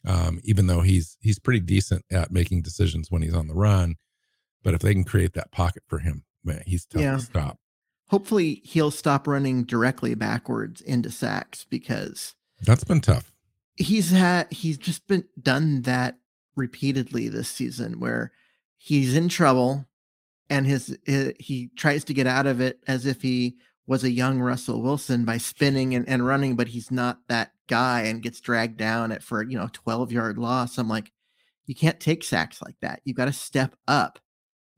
Um, 0.06 0.40
even 0.44 0.68
though 0.68 0.82
he's 0.82 1.16
he's 1.20 1.38
pretty 1.40 1.60
decent 1.60 2.04
at 2.12 2.30
making 2.30 2.62
decisions 2.62 3.10
when 3.10 3.22
he's 3.22 3.34
on 3.34 3.48
the 3.48 3.54
run, 3.54 3.96
but 4.62 4.72
if 4.74 4.80
they 4.80 4.94
can 4.94 5.02
create 5.04 5.32
that 5.34 5.50
pocket 5.50 5.82
for 5.88 5.98
him, 5.98 6.24
man, 6.44 6.62
he's 6.64 6.86
tough 6.86 7.02
Yeah. 7.02 7.16
to 7.16 7.22
stop. 7.22 7.58
Hopefully, 8.10 8.60
he'll 8.64 8.92
stop 8.92 9.26
running 9.26 9.64
directly 9.64 10.14
backwards 10.14 10.80
into 10.80 11.10
sacks 11.10 11.66
because 11.68 12.36
That's 12.62 12.84
been 12.84 13.00
tough. 13.00 13.32
he's 13.76 14.10
had 14.10 14.50
he's 14.52 14.78
just 14.78 15.06
been 15.06 15.24
done 15.40 15.82
that 15.82 16.16
repeatedly 16.56 17.28
this 17.28 17.48
season 17.48 18.00
where 18.00 18.32
he's 18.78 19.14
in 19.14 19.28
trouble 19.28 19.86
and 20.48 20.66
his, 20.66 20.96
eh, 21.06 21.32
he 21.38 21.70
tries 21.76 22.04
to 22.04 22.14
get 22.14 22.26
out 22.26 22.46
of 22.46 22.60
it 22.60 22.80
as 22.86 23.04
if 23.04 23.20
he 23.20 23.56
was 23.86 24.04
a 24.04 24.10
young 24.10 24.40
Russell 24.40 24.82
Wilson 24.82 25.24
by 25.24 25.38
spinning 25.38 25.94
and, 25.94 26.08
and 26.08 26.26
running, 26.26 26.56
but 26.56 26.68
he's 26.68 26.90
not 26.90 27.18
that 27.28 27.52
guy 27.68 28.02
and 28.02 28.22
gets 28.22 28.40
dragged 28.40 28.76
down 28.76 29.12
at 29.12 29.22
for 29.22 29.42
you 29.42 29.56
know 29.56 29.68
12 29.72 30.12
yard 30.12 30.38
loss. 30.38 30.78
I'm 30.78 30.88
like, 30.88 31.12
you 31.66 31.74
can't 31.74 32.00
take 32.00 32.24
sacks 32.24 32.62
like 32.62 32.76
that. 32.80 33.00
You've 33.04 33.16
got 33.16 33.26
to 33.26 33.32
step 33.32 33.76
up 33.86 34.18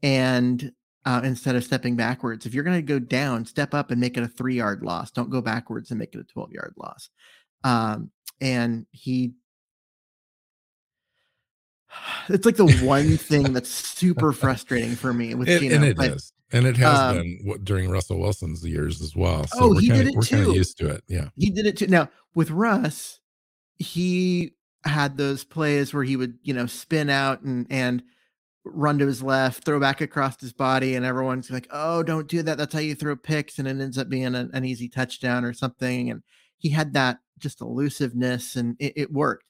and 0.02 0.72
uh, 1.04 1.20
instead 1.24 1.56
of 1.56 1.64
stepping 1.64 1.96
backwards. 1.96 2.44
If 2.44 2.52
you're 2.54 2.64
going 2.64 2.76
to 2.76 2.82
go 2.82 2.98
down, 2.98 3.46
step 3.46 3.72
up 3.72 3.90
and 3.90 4.00
make 4.00 4.16
it 4.16 4.22
a 4.22 4.28
three 4.28 4.56
yard 4.56 4.82
loss. 4.82 5.10
Don't 5.10 5.30
go 5.30 5.40
backwards 5.40 5.90
and 5.90 5.98
make 5.98 6.14
it 6.14 6.20
a 6.20 6.24
12 6.24 6.52
yard 6.52 6.74
loss. 6.76 7.08
Um, 7.64 8.10
and 8.40 8.86
he, 8.92 9.32
it's 12.28 12.46
like 12.46 12.56
the 12.56 12.66
one 12.84 13.16
thing 13.16 13.52
that's 13.52 13.70
super 13.70 14.32
frustrating 14.32 14.94
for 14.94 15.12
me 15.12 15.34
with 15.34 15.48
It, 15.48 15.60
Geno. 15.60 15.74
and 15.76 15.84
it 15.84 15.96
but 15.96 16.10
is, 16.10 16.32
and 16.52 16.66
it 16.66 16.76
has 16.76 16.98
um, 16.98 17.16
been 17.16 17.64
during 17.64 17.90
Russell 17.90 18.18
Wilson's 18.20 18.64
years 18.66 19.00
as 19.02 19.16
well. 19.16 19.46
So 19.46 19.58
Oh, 19.60 19.68
we're 19.70 19.80
he 19.80 19.88
kinda, 19.88 20.04
did 20.04 20.12
it 20.12 20.16
we're 20.16 20.22
kind 20.22 20.44
too. 20.44 20.50
of 20.50 20.56
used 20.56 20.78
to 20.78 20.88
it. 20.90 21.02
Yeah. 21.08 21.28
He 21.36 21.50
did 21.50 21.66
it 21.66 21.76
too. 21.78 21.86
Now 21.88 22.08
with 22.34 22.50
Russ, 22.50 23.18
he 23.78 24.52
had 24.84 25.16
those 25.16 25.44
plays 25.44 25.92
where 25.92 26.04
he 26.04 26.16
would, 26.16 26.38
you 26.42 26.54
know, 26.54 26.66
spin 26.66 27.10
out 27.10 27.42
and 27.42 27.66
and 27.70 28.02
run 28.64 28.98
to 28.98 29.06
his 29.06 29.22
left, 29.22 29.64
throw 29.64 29.80
back 29.80 30.00
across 30.00 30.38
his 30.40 30.52
body, 30.52 30.94
and 30.94 31.04
everyone's 31.04 31.50
like, 31.50 31.66
"Oh, 31.70 32.02
don't 32.02 32.28
do 32.28 32.42
that. 32.42 32.58
That's 32.58 32.74
how 32.74 32.80
you 32.80 32.94
throw 32.94 33.16
picks," 33.16 33.58
and 33.58 33.66
it 33.66 33.80
ends 33.80 33.96
up 33.98 34.08
being 34.08 34.34
a, 34.34 34.48
an 34.52 34.64
easy 34.64 34.88
touchdown 34.88 35.44
or 35.44 35.52
something. 35.54 36.10
And 36.10 36.22
he 36.58 36.70
had 36.70 36.92
that 36.94 37.18
just 37.38 37.60
elusiveness, 37.60 38.56
and 38.56 38.76
it, 38.78 38.92
it 38.96 39.12
worked 39.12 39.44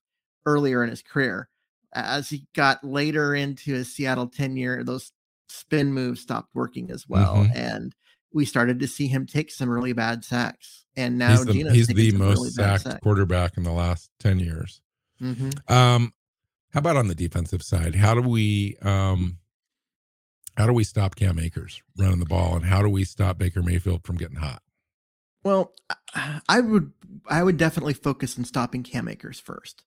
earlier 0.46 0.82
in 0.84 0.90
his 0.90 1.02
career. 1.02 1.48
As 1.92 2.28
he 2.28 2.46
got 2.54 2.84
later 2.84 3.34
into 3.34 3.72
his 3.72 3.94
Seattle 3.94 4.28
tenure, 4.28 4.84
those 4.84 5.12
spin 5.48 5.92
moves 5.92 6.20
stopped 6.20 6.50
working 6.54 6.90
as 6.90 7.08
well, 7.08 7.36
Mhm. 7.36 7.56
and 7.56 7.94
we 8.32 8.44
started 8.44 8.78
to 8.80 8.86
see 8.86 9.06
him 9.06 9.26
take 9.26 9.50
some 9.50 9.70
really 9.70 9.94
bad 9.94 10.22
sacks. 10.22 10.84
And 10.96 11.16
now 11.16 11.30
he's 11.30 11.46
the, 11.46 11.52
Geno's 11.54 11.74
he's 11.74 11.86
the 11.86 12.12
most 12.12 12.36
really 12.36 12.50
sacked 12.50 12.82
sacks. 12.84 13.00
quarterback 13.02 13.56
in 13.56 13.62
the 13.62 13.72
last 13.72 14.10
10 14.20 14.38
years. 14.38 14.82
Mhm. 15.20 15.70
Um, 15.70 16.12
how 16.74 16.80
about 16.80 16.96
on 16.96 17.08
the 17.08 17.14
defensive 17.14 17.62
side? 17.62 17.94
How 17.94 18.14
do 18.14 18.20
we 18.20 18.76
um, 18.82 19.38
how 20.58 20.66
do 20.66 20.72
we 20.74 20.84
stop 20.84 21.14
Cam 21.14 21.38
Akers 21.38 21.80
running 21.96 22.18
the 22.18 22.26
ball, 22.26 22.56
and 22.56 22.64
how 22.66 22.82
do 22.82 22.88
we 22.90 23.04
stop 23.04 23.38
Baker 23.38 23.62
Mayfield 23.62 24.04
from 24.04 24.16
getting 24.16 24.36
hot? 24.36 24.62
Well, 25.48 25.72
I- 26.46 26.60
would 26.60 26.92
I 27.26 27.42
would 27.42 27.56
definitely 27.56 27.94
focus 27.94 28.36
on 28.36 28.44
stopping 28.44 28.82
Cam 28.82 29.08
Akers 29.08 29.40
first, 29.40 29.82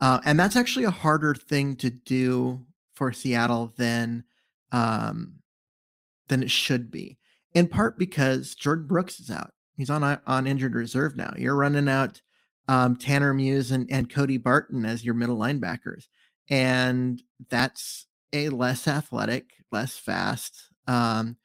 uh, 0.00 0.18
and 0.24 0.36
that's 0.38 0.56
actually 0.56 0.84
a 0.84 0.90
harder 0.90 1.32
thing 1.32 1.76
to 1.76 1.90
do 1.90 2.66
for 2.92 3.12
Seattle 3.12 3.72
than 3.76 4.24
um, 4.72 5.34
than 6.26 6.42
it 6.42 6.50
should 6.50 6.90
be. 6.90 7.18
In 7.54 7.68
part 7.68 8.00
because 8.00 8.56
Jordyn 8.56 8.88
Brooks 8.88 9.20
is 9.20 9.30
out; 9.30 9.52
he's 9.76 9.90
on 9.90 10.02
on 10.02 10.46
injured 10.48 10.74
reserve 10.74 11.16
now. 11.16 11.32
You're 11.36 11.54
running 11.54 11.88
out 11.88 12.20
um, 12.66 12.96
Tanner 12.96 13.32
Muse 13.32 13.70
and, 13.70 13.88
and 13.88 14.10
Cody 14.10 14.38
Barton 14.38 14.84
as 14.84 15.04
your 15.04 15.14
middle 15.14 15.38
linebackers, 15.38 16.08
and 16.50 17.22
that's 17.48 18.08
a 18.32 18.48
less 18.48 18.88
athletic, 18.88 19.50
less 19.70 19.96
fast, 19.96 20.64
um, 20.88 21.36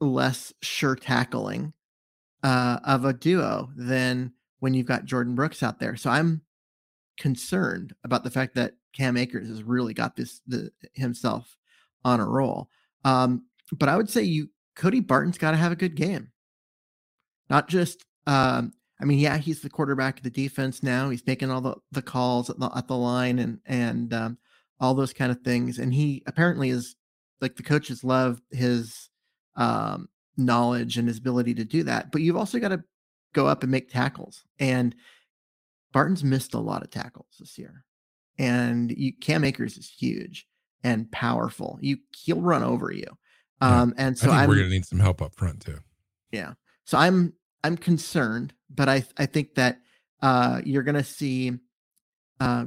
less 0.00 0.52
sure 0.60 0.96
tackling 0.96 1.72
uh, 2.44 2.78
of 2.84 3.06
a 3.06 3.12
duo 3.12 3.70
than 3.74 4.32
when 4.60 4.74
you've 4.74 4.86
got 4.86 5.06
Jordyn 5.06 5.34
Brooks 5.34 5.62
out 5.62 5.80
there. 5.80 5.96
So 5.96 6.10
I'm 6.10 6.42
concerned 7.18 7.94
about 8.04 8.22
the 8.22 8.30
fact 8.30 8.54
that 8.54 8.74
Cam 8.92 9.16
Akers 9.16 9.48
has 9.48 9.62
really 9.62 9.94
got 9.94 10.14
this 10.14 10.40
the, 10.46 10.70
himself 10.92 11.56
on 12.04 12.20
a 12.20 12.28
roll. 12.28 12.68
Um, 13.04 13.46
but 13.72 13.88
I 13.88 13.96
would 13.96 14.10
say 14.10 14.22
you 14.22 14.50
Cody 14.76 15.00
Barton's 15.00 15.38
got 15.38 15.52
to 15.52 15.56
have 15.56 15.72
a 15.72 15.76
good 15.76 15.96
game, 15.96 16.30
not 17.50 17.68
just. 17.68 18.04
Um, 18.26 18.72
I 19.00 19.06
mean, 19.06 19.18
yeah, 19.18 19.38
he's 19.38 19.60
the 19.60 19.68
quarterback 19.68 20.18
of 20.18 20.22
the 20.22 20.30
defense 20.30 20.82
now. 20.82 21.10
He's 21.10 21.26
making 21.26 21.50
all 21.50 21.60
the, 21.60 21.74
the 21.90 22.00
calls 22.00 22.48
at 22.48 22.58
the, 22.58 22.70
at 22.76 22.88
the 22.88 22.96
line 22.96 23.38
and 23.38 23.58
and 23.66 24.12
um, 24.14 24.38
all 24.80 24.94
those 24.94 25.12
kind 25.12 25.32
of 25.32 25.40
things. 25.40 25.78
And 25.78 25.92
he 25.92 26.22
apparently 26.26 26.70
is 26.70 26.94
like 27.40 27.56
the 27.56 27.62
coaches 27.62 28.04
love 28.04 28.40
his 28.50 29.10
um, 29.56 30.08
knowledge 30.36 30.96
and 30.98 31.08
his 31.08 31.18
ability 31.18 31.54
to 31.54 31.64
do 31.64 31.82
that. 31.84 32.10
But 32.12 32.22
you've 32.22 32.36
also 32.36 32.58
got 32.58 32.68
to 32.68 32.82
go 33.32 33.46
up 33.46 33.62
and 33.62 33.72
make 33.72 33.90
tackles. 33.90 34.44
And 34.58 34.94
Barton's 35.92 36.24
missed 36.24 36.54
a 36.54 36.60
lot 36.60 36.82
of 36.82 36.90
tackles 36.90 37.36
this 37.38 37.58
year. 37.58 37.84
And 38.38 38.90
you, 38.90 39.12
Cam 39.20 39.44
Akers 39.44 39.76
is 39.76 39.88
huge 39.88 40.46
and 40.82 41.10
powerful. 41.10 41.78
You 41.80 41.98
he'll 42.16 42.40
run 42.40 42.62
over 42.62 42.92
you. 42.92 43.06
Um, 43.60 43.94
and 43.96 44.16
I 44.16 44.18
so 44.18 44.26
think 44.26 44.38
I'm 44.38 44.48
we're 44.48 44.56
going 44.56 44.68
to 44.68 44.74
need 44.74 44.86
some 44.86 44.98
help 44.98 45.22
up 45.22 45.34
front 45.34 45.60
too. 45.60 45.78
yeah. 46.32 46.54
So 46.84 46.98
I'm 46.98 47.32
I'm 47.62 47.76
concerned, 47.76 48.52
but 48.68 48.88
I 48.88 49.04
I 49.16 49.26
think 49.26 49.54
that 49.54 49.78
uh, 50.20 50.60
you're 50.64 50.82
going 50.82 50.96
to 50.96 51.04
see 51.04 51.52
uh, 52.40 52.66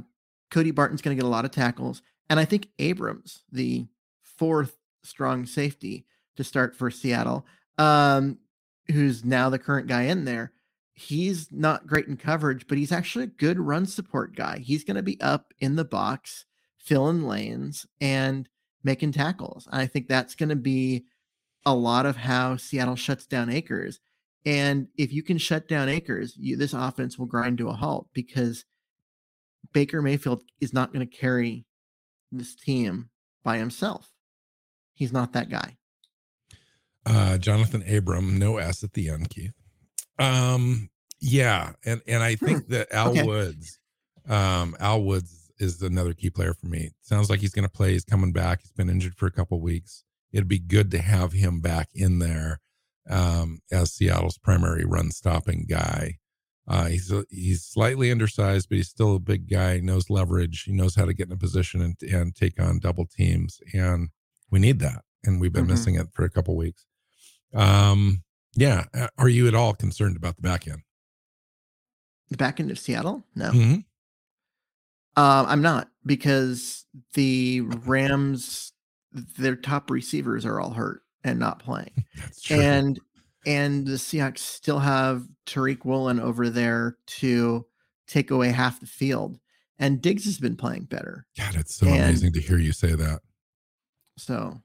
Cody 0.50 0.70
Barton's 0.70 1.02
going 1.02 1.16
to 1.16 1.22
get 1.22 1.26
a 1.26 1.30
lot 1.30 1.44
of 1.44 1.50
tackles, 1.50 2.02
and 2.30 2.40
I 2.40 2.44
think 2.44 2.68
Abrams, 2.78 3.42
the 3.52 3.86
fourth 4.22 4.76
strong 5.04 5.46
safety 5.46 6.06
to 6.36 6.44
start 6.44 6.74
for 6.74 6.90
Seattle, 6.90 7.46
um, 7.78 8.38
who's 8.88 9.24
now 9.24 9.48
the 9.48 9.58
current 9.58 9.86
guy 9.86 10.02
in 10.02 10.24
there. 10.24 10.52
He's 10.92 11.48
not 11.52 11.86
great 11.86 12.08
in 12.08 12.16
coverage, 12.16 12.66
but 12.66 12.76
he's 12.76 12.90
actually 12.90 13.24
a 13.24 13.28
good 13.28 13.58
run 13.60 13.86
support 13.86 14.34
guy. 14.34 14.58
He's 14.58 14.84
going 14.84 14.96
to 14.96 15.02
be 15.02 15.20
up 15.20 15.54
in 15.60 15.76
the 15.76 15.84
box, 15.84 16.44
filling 16.76 17.22
lanes, 17.22 17.86
and 18.00 18.48
making 18.82 19.12
tackles. 19.12 19.68
And 19.70 19.80
I 19.80 19.86
think 19.86 20.08
that's 20.08 20.34
going 20.34 20.48
to 20.48 20.56
be 20.56 21.04
a 21.64 21.74
lot 21.74 22.06
of 22.06 22.16
how 22.16 22.56
Seattle 22.56 22.96
shuts 22.96 23.26
down 23.26 23.50
Akers. 23.50 24.00
And 24.44 24.88
if 24.96 25.12
you 25.12 25.22
can 25.22 25.38
shut 25.38 25.68
down 25.68 25.88
Akers, 25.88 26.34
you, 26.36 26.56
this 26.56 26.72
offense 26.72 27.18
will 27.18 27.26
grind 27.26 27.58
to 27.58 27.68
a 27.68 27.74
halt 27.74 28.08
because 28.12 28.64
Baker 29.72 30.02
Mayfield 30.02 30.42
is 30.60 30.72
not 30.72 30.92
going 30.92 31.06
to 31.06 31.16
carry 31.16 31.64
this 32.32 32.56
team 32.56 33.10
by 33.44 33.58
himself. 33.58 34.10
He's 34.94 35.12
not 35.12 35.32
that 35.34 35.50
guy. 35.50 35.76
Uh, 37.08 37.38
Jonathan 37.38 37.82
Abram, 37.88 38.38
no 38.38 38.58
S 38.58 38.84
at 38.84 38.92
the 38.92 39.08
end, 39.08 39.30
Keith. 39.30 39.52
Um, 40.18 40.90
yeah, 41.20 41.72
and 41.84 42.02
and 42.06 42.22
I 42.22 42.34
think 42.34 42.68
that 42.68 42.92
Al 42.92 43.10
okay. 43.10 43.22
Woods, 43.24 43.78
um, 44.28 44.76
Al 44.78 45.02
Woods 45.02 45.50
is 45.58 45.80
another 45.82 46.12
key 46.14 46.30
player 46.30 46.54
for 46.54 46.66
me. 46.66 46.90
Sounds 47.02 47.30
like 47.30 47.40
he's 47.40 47.52
going 47.52 47.66
to 47.66 47.72
play. 47.72 47.92
He's 47.92 48.04
coming 48.04 48.32
back. 48.32 48.60
He's 48.62 48.72
been 48.72 48.90
injured 48.90 49.14
for 49.16 49.26
a 49.26 49.30
couple 49.32 49.60
weeks. 49.60 50.04
It'd 50.32 50.48
be 50.48 50.58
good 50.58 50.90
to 50.92 50.98
have 50.98 51.32
him 51.32 51.60
back 51.60 51.88
in 51.94 52.18
there 52.18 52.60
um, 53.08 53.60
as 53.72 53.92
Seattle's 53.92 54.38
primary 54.38 54.84
run 54.84 55.10
stopping 55.10 55.66
guy. 55.68 56.18
Uh, 56.68 56.84
he's 56.86 57.10
a, 57.10 57.24
he's 57.30 57.64
slightly 57.64 58.10
undersized, 58.12 58.68
but 58.68 58.76
he's 58.76 58.88
still 58.88 59.16
a 59.16 59.20
big 59.20 59.48
guy. 59.50 59.76
He 59.76 59.80
knows 59.80 60.10
leverage. 60.10 60.64
He 60.64 60.72
knows 60.72 60.94
how 60.94 61.06
to 61.06 61.14
get 61.14 61.28
in 61.28 61.32
a 61.32 61.36
position 61.38 61.80
and, 61.80 61.96
and 62.02 62.34
take 62.36 62.60
on 62.60 62.78
double 62.78 63.06
teams, 63.06 63.58
and 63.72 64.10
we 64.50 64.58
need 64.58 64.78
that. 64.80 65.02
And 65.24 65.40
we've 65.40 65.52
been 65.52 65.64
Mhm. 65.64 65.68
missing 65.70 65.94
it 65.94 66.08
for 66.12 66.24
a 66.24 66.30
couple 66.30 66.54
weeks. 66.56 66.84
Um, 67.54 68.22
yeah. 68.54 68.84
Are 69.16 69.28
you 69.28 69.46
at 69.48 69.54
all 69.54 69.74
concerned 69.74 70.16
about 70.16 70.36
the 70.36 70.42
back 70.42 70.66
end? 70.68 70.82
The 72.30 72.36
back 72.36 72.60
end 72.60 72.70
of 72.70 72.78
Seattle? 72.78 73.24
No. 73.34 73.50
Mhm. 73.50 73.84
Uh, 75.16 75.44
I'm 75.48 75.62
not 75.62 75.88
because 76.04 76.84
the 77.14 77.62
Rams, 77.62 78.72
their 79.12 79.56
top 79.56 79.90
receivers 79.90 80.44
are 80.44 80.60
all 80.60 80.70
hurt 80.72 81.02
and 81.24 81.38
not 81.38 81.58
playing. 81.60 82.04
That's 82.16 82.40
true. 82.42 82.60
and 82.60 83.00
and 83.46 83.86
the 83.86 83.92
Seahawks 83.92 84.38
still 84.38 84.80
have 84.80 85.24
Tariq 85.46 85.84
Woolen 85.84 86.20
over 86.20 86.50
there 86.50 86.98
to 87.06 87.66
take 88.06 88.30
away 88.30 88.50
half 88.50 88.80
the 88.80 88.86
field. 88.86 89.38
And 89.78 90.02
Diggs 90.02 90.24
has 90.24 90.38
been 90.38 90.56
playing 90.56 90.84
better. 90.84 91.24
God, 91.38 91.54
it's 91.56 91.76
so 91.76 91.86
and- 91.86 91.96
amazing 92.02 92.32
to 92.34 92.40
hear 92.40 92.58
you 92.58 92.72
say 92.72 92.94
that. 92.94 93.20
So 94.18 94.60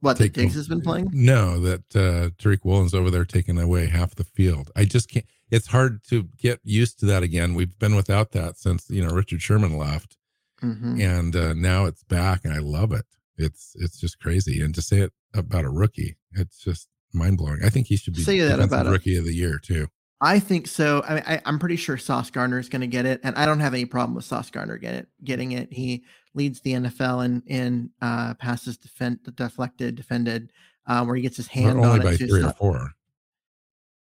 what 0.00 0.16
that 0.18 0.24
Take 0.24 0.32
Diggs 0.34 0.54
has 0.54 0.68
been 0.68 0.80
playing? 0.80 1.10
No, 1.12 1.58
that 1.60 1.96
uh, 1.96 2.30
Tariq 2.42 2.64
Woolen's 2.64 2.94
over 2.94 3.10
there 3.10 3.24
taking 3.24 3.58
away 3.58 3.86
half 3.88 4.14
the 4.14 4.24
field. 4.24 4.70
I 4.76 4.84
just 4.84 5.08
can't. 5.10 5.24
It's 5.50 5.68
hard 5.68 6.04
to 6.10 6.28
get 6.38 6.60
used 6.62 7.00
to 7.00 7.06
that 7.06 7.22
again. 7.22 7.54
We've 7.54 7.76
been 7.78 7.96
without 7.96 8.32
that 8.32 8.58
since 8.58 8.88
you 8.90 9.02
know 9.04 9.12
Richard 9.14 9.42
Sherman 9.42 9.76
left, 9.76 10.16
Mhm. 10.62 11.00
and 11.00 11.34
uh, 11.36 11.52
now 11.54 11.86
it's 11.86 12.04
back, 12.04 12.44
and 12.44 12.52
I 12.52 12.58
love 12.58 12.92
it. 12.92 13.06
It's 13.36 13.72
it's 13.76 13.98
just 13.98 14.20
crazy. 14.20 14.60
And 14.60 14.74
to 14.74 14.82
say 14.82 15.00
it 15.00 15.12
about 15.34 15.64
a 15.64 15.70
rookie, 15.70 16.16
it's 16.32 16.58
just 16.62 16.88
mind 17.12 17.38
blowing. 17.38 17.60
I 17.64 17.70
think 17.70 17.86
he 17.86 17.96
should 17.96 18.14
be 18.14 18.22
Say 18.22 18.40
that 18.40 18.60
about 18.60 18.86
rookie 18.86 19.16
of 19.16 19.24
the 19.24 19.34
year 19.34 19.58
too. 19.58 19.88
I 20.20 20.40
think 20.40 20.66
so. 20.66 21.02
I 21.08 21.14
mean, 21.14 21.22
I, 21.26 21.40
I'm 21.44 21.58
pretty 21.58 21.76
sure 21.76 21.96
Sauce 21.96 22.30
Gardner 22.30 22.58
is 22.58 22.68
going 22.68 22.80
to 22.80 22.86
get 22.88 23.06
it, 23.06 23.20
and 23.22 23.36
I 23.36 23.46
don't 23.46 23.60
have 23.60 23.72
any 23.74 23.84
problem 23.84 24.14
with 24.16 24.24
Sauce 24.24 24.50
Gardner 24.50 24.76
get 24.76 24.94
it, 24.94 25.08
getting 25.22 25.52
it. 25.52 25.72
He 25.72 26.04
leads 26.34 26.60
the 26.60 26.72
NFL 26.72 27.24
in 27.24 27.42
in 27.46 27.90
uh, 28.02 28.34
passes 28.34 28.76
defend, 28.76 29.20
deflected, 29.36 29.94
defended, 29.94 30.50
um, 30.86 31.06
where 31.06 31.14
he 31.16 31.22
gets 31.22 31.36
his 31.36 31.46
But 31.46 31.54
hand 31.54 31.78
only 31.78 31.88
on 31.88 32.00
by 32.00 32.12
it. 32.12 32.18
too. 32.18 32.24
It's 32.24 32.32
three 32.32 32.42
or 32.44 32.52
four. 32.52 32.92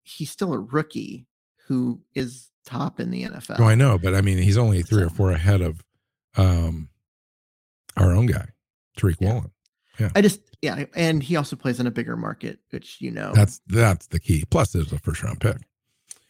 he's 0.03 0.31
still 0.31 0.53
a 0.53 0.59
rookie 0.59 1.27
who 1.69 2.01
is 2.15 2.51
top 2.67 3.01
in 3.01 3.11
the 3.11 3.25
NFL. 3.25 3.59
No, 3.59 3.65
I 3.67 3.75
know, 3.75 3.97
but 3.99 4.15
I 4.15 4.21
mean, 4.21 4.37
he's 4.39 4.59
only 4.59 4.83
three 4.83 5.03
or 5.03 5.09
four 5.11 5.31
ahead 5.31 5.63
of 5.63 5.83
um 6.37 6.89
our 7.97 8.13
own 8.13 8.27
guy, 8.27 8.49
Tariq 8.99 9.17
Yeah. 9.21 9.33
Woolen. 9.33 9.51
I 10.17 10.21
just 10.21 10.41
yeah, 10.61 10.85
and 10.95 11.23
he 11.23 11.37
also 11.37 11.57
plays 11.57 11.79
in 11.81 11.87
a 11.87 11.91
bigger 11.91 12.17
market, 12.17 12.59
which 12.71 12.97
you 13.01 13.11
know. 13.11 13.33
That's 13.35 13.61
that's 13.69 14.09
the 14.09 14.19
key. 14.19 14.45
Plus, 14.51 14.75
it's 14.75 14.91
a 14.93 14.99
first 14.99 15.23
round 15.23 15.41
pick, 15.41 15.57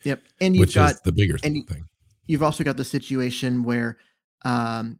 yep, 0.04 0.22
and 0.40 0.54
you've 0.54 0.60
which 0.66 0.74
got 0.74 0.92
is 0.92 1.00
the 1.00 1.12
bigger 1.12 1.36
and 1.42 1.56
you- 1.56 1.64
thing. 1.64 1.84
you've 2.26 2.42
also 2.42 2.64
got 2.64 2.76
the 2.76 2.84
situation 2.84 3.62
where 3.64 3.98
um, 4.44 4.98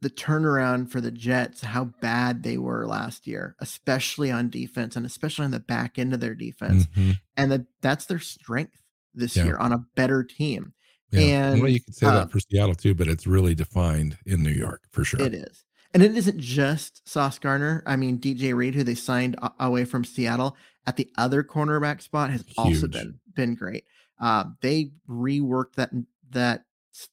the 0.00 0.10
turnaround 0.10 0.90
for 0.90 1.00
the 1.00 1.10
Jets, 1.10 1.62
how 1.62 1.84
bad 2.02 2.42
they 2.42 2.58
were 2.58 2.86
last 2.86 3.26
year, 3.26 3.56
especially 3.60 4.30
on 4.30 4.50
defense 4.50 4.96
and 4.96 5.06
especially 5.06 5.44
on 5.46 5.50
the 5.50 5.60
back 5.60 5.98
end 5.98 6.12
of 6.12 6.20
their 6.20 6.34
defense, 6.34 6.86
Mhm. 6.96 7.18
and 7.36 7.52
that 7.52 7.66
that's 7.80 8.06
their 8.06 8.18
strength 8.20 8.76
this 9.14 9.36
Yeah. 9.36 9.44
year 9.44 9.56
on 9.56 9.72
a 9.72 9.78
better 9.96 10.22
team. 10.22 10.72
Yeah. 11.10 11.52
well, 11.54 11.68
you 11.68 11.80
could 11.80 11.94
say 11.94 12.06
uh, 12.08 12.12
that 12.12 12.32
for 12.32 12.40
Seattle 12.40 12.74
too, 12.74 12.92
but 12.94 13.06
it's 13.06 13.24
really 13.26 13.54
defined 13.54 14.18
in 14.26 14.42
New 14.42 14.50
York 14.50 14.82
for 14.90 15.04
sure. 15.04 15.20
It 15.22 15.32
is. 15.32 15.64
And 15.92 16.02
it 16.02 16.16
isn't 16.16 16.40
just 16.40 17.08
Sauce 17.08 17.38
Gardner. 17.38 17.84
I 17.86 17.94
mean, 17.94 18.18
DJ 18.18 18.52
Reed, 18.52 18.74
who 18.74 18.82
they 18.82 18.96
signed 18.96 19.36
away 19.60 19.84
from 19.84 20.04
Seattle 20.04 20.56
at 20.88 20.96
the 20.96 21.08
other 21.16 21.44
cornerback 21.44 22.02
spot, 22.02 22.30
has 22.30 22.44
also 22.58 22.88
been 22.88 23.20
been 23.32 23.54
great. 23.54 23.84
Uh, 24.20 24.44
they 24.60 24.92
reworked 25.08 25.74
that 25.76 25.90
that 26.30 26.64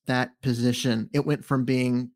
that 0.05 0.39
position. 0.41 1.09
It 1.13 1.25
went 1.25 1.43
from 1.45 1.65
being 1.65 2.11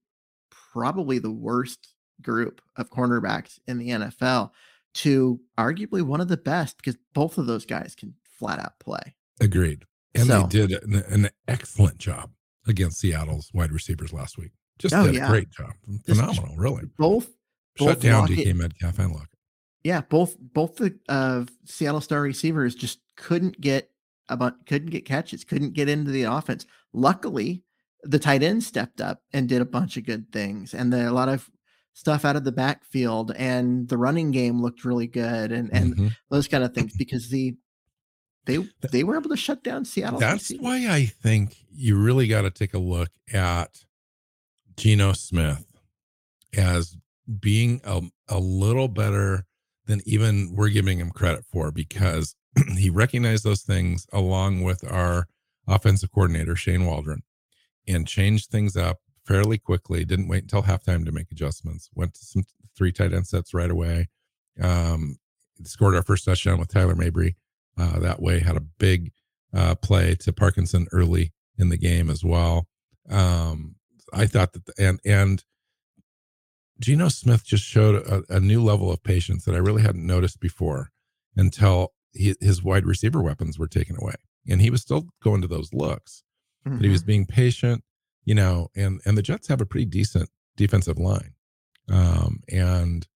probably 0.52 1.20
the 1.20 1.32
worst 1.32 1.94
group 2.22 2.62
of 2.76 2.90
cornerbacks 2.90 3.60
in 3.68 3.78
the 3.78 3.90
NFL 3.90 4.52
to 4.96 5.40
arguably 5.58 6.02
one 6.02 6.22
of 6.22 6.28
the 6.28 6.38
best 6.38 6.78
because 6.78 6.98
both 7.14 7.38
of 7.38 7.48
those 7.48 7.66
guys 7.66 7.96
can 7.96 8.14
flat 8.40 8.60
out 8.60 8.80
play. 8.80 9.16
Agreed. 9.42 9.86
And 10.14 10.28
So- 10.28 10.44
they 10.44 10.68
did 10.68 10.84
an, 10.84 10.96
an 11.10 11.30
excellent 11.48 11.98
job 11.98 12.32
against 12.68 13.00
Seattle's 13.00 13.52
wide 13.54 13.72
receivers 13.72 14.14
last 14.14 14.38
week. 14.38 14.52
Just 14.80 14.94
Oh, 14.94 15.06
did 15.06 15.16
yeah. 15.16 15.28
a 15.28 15.30
great 15.30 15.50
job. 15.52 15.74
Phenomenal, 16.06 16.56
really. 16.58 16.86
Both 16.98 17.28
Shut 17.78 17.88
both 17.88 18.00
down 18.02 18.22
Lockett- 18.22 18.38
DK 18.48 18.54
Metcalf 18.56 19.00
and 19.00 19.12
Lockett. 19.14 19.30
yeah, 19.84 20.02
both 20.02 20.36
both 20.40 20.76
the 20.78 20.98
uh, 21.10 21.46
Seattle 21.66 22.02
Star 22.02 22.22
receivers 22.22 22.76
just 22.76 23.00
couldn't 23.18 23.60
get 23.60 23.90
about 24.30 24.66
couldn't 24.66 24.90
get 24.92 25.06
catches, 25.06 25.44
couldn't 25.44 25.74
get 25.74 25.90
into 25.90 26.12
the 26.12 26.24
offense. 26.24 26.66
Luckily, 26.94 27.64
the 28.04 28.20
tight 28.20 28.44
end 28.44 28.64
stepped 28.64 29.02
up 29.02 29.22
and 29.34 29.50
did 29.50 29.62
a 29.62 29.66
bunch 29.66 29.98
of 29.98 30.06
good 30.06 30.32
things, 30.32 30.74
and 30.74 30.92
the, 30.94 31.10
a 31.10 31.12
lot 31.12 31.30
of 31.30 31.50
stuff 31.94 32.26
out 32.26 32.36
of 32.36 32.44
the 32.44 32.52
backfield, 32.52 33.32
and 33.38 33.88
the 33.88 33.98
running 33.98 34.32
game 34.32 34.62
looked 34.62 34.84
really 34.86 35.08
good, 35.08 35.52
and 35.52 35.72
and 35.74 35.96
Mhm. 35.96 36.16
those 36.30 36.48
kind 36.48 36.64
of 36.64 36.74
things 36.74 36.94
because 36.98 37.30
the 37.30 37.56
they 38.46 38.58
they 38.92 39.04
were 39.04 39.18
able 39.18 39.30
to 39.30 39.38
shut 39.38 39.64
down 39.64 39.86
Seattle. 39.86 40.20
That's 40.20 40.52
why 40.60 40.88
I 40.88 41.06
think 41.06 41.56
you 41.74 41.98
really 41.98 42.28
got 42.28 42.44
to 42.44 42.52
take 42.52 42.74
a 42.76 42.80
look 42.80 43.10
at 43.34 43.86
Geno 44.78 45.14
Smith 45.14 45.66
as 46.56 46.96
being 47.40 47.82
a, 47.84 48.02
a 48.30 48.40
little 48.40 48.88
better 48.88 49.46
than 49.88 50.02
even 50.06 50.54
we're 50.56 50.70
giving 50.70 51.00
him 51.00 51.10
credit 51.12 51.44
for 51.52 51.72
because 51.72 52.36
he 52.78 52.90
recognized 52.90 53.44
those 53.44 53.62
things 53.62 54.08
along 54.12 54.64
with 54.64 54.84
our 54.90 55.28
offensive 55.68 56.12
coordinator, 56.12 56.56
Shane 56.56 56.86
Waldron, 56.86 57.24
and 57.88 58.08
changed 58.08 58.50
things 58.50 58.76
up 58.76 59.00
fairly 59.26 59.58
quickly. 59.58 60.06
Didn't 60.06 60.28
wait 60.28 60.44
until 60.44 60.64
halftime 60.64 61.06
to 61.06 61.12
make 61.12 61.28
adjustments. 61.32 61.90
Went 61.94 62.14
to 62.16 62.26
some 62.26 62.44
three 62.78 62.92
tight 62.92 63.14
end 63.14 63.28
sets 63.28 63.54
right 63.54 63.72
away. 63.72 64.10
Um, 64.62 65.18
scored 65.64 65.96
our 65.96 66.04
first 66.04 66.26
touchdown 66.26 66.60
with 66.60 66.72
Tyler 66.72 66.96
Mabry 66.96 67.36
uh, 67.78 68.00
that 68.00 68.22
way. 68.22 68.40
Had 68.40 68.58
a 68.58 68.62
big 68.62 69.12
uh, 69.54 69.76
play 69.76 70.16
to 70.16 70.34
Parkinson 70.34 70.88
early 70.92 71.34
in 71.58 71.70
the 71.70 71.78
game 71.78 72.10
as 72.10 72.24
well. 72.24 72.68
Um, 73.10 73.76
I 74.14 74.26
thought 74.26 74.54
that, 74.54 74.66
the, 74.66 74.74
and 74.78 75.00
and 75.06 75.44
Geno 76.80 77.08
Smith 77.08 77.46
just 77.46 77.64
showed 77.64 77.96
a, 77.96 78.24
a 78.30 78.40
new 78.40 78.62
level 78.62 78.92
of 78.92 79.04
patience 79.04 79.46
that 79.46 79.56
I 79.56 79.60
really 79.60 79.82
hadn't 79.82 80.06
noticed 80.06 80.40
before 80.40 80.92
until 81.36 81.94
he, 82.16 82.36
his 82.42 82.64
wide 82.64 82.86
receiver 82.86 83.22
weapons 83.22 83.58
were 83.60 83.68
taken 83.68 83.96
away, 84.00 84.16
and 84.48 84.62
he 84.62 84.70
was 84.70 84.82
still 84.82 85.08
going 85.24 85.42
to 85.42 85.48
those 85.48 85.74
looks, 85.74 86.24
but 86.66 86.82
he 86.82 86.90
was 86.90 87.04
being 87.04 87.26
patient, 87.26 87.84
you 88.24 88.36
know. 88.36 88.70
And 88.76 89.02
and 89.06 89.18
the 89.18 89.22
Jets 89.22 89.48
have 89.48 89.62
a 89.62 89.66
pretty 89.66 89.86
decent 89.86 90.30
defensive 90.58 90.98
line, 90.98 91.34
um, 91.90 92.42
and 92.52 93.08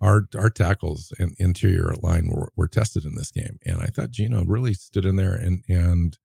our 0.00 0.26
our 0.36 0.50
tackles 0.50 1.12
and 1.18 1.34
interior 1.38 1.94
line 2.02 2.28
were, 2.28 2.50
were 2.56 2.68
tested 2.68 3.04
in 3.04 3.14
this 3.16 3.30
game, 3.30 3.58
and 3.66 3.78
I 3.80 3.86
thought 3.86 4.10
Geno 4.10 4.44
really 4.44 4.74
stood 4.74 5.04
in 5.04 5.16
there 5.16 5.34
and 5.34 5.62
and 5.68 6.16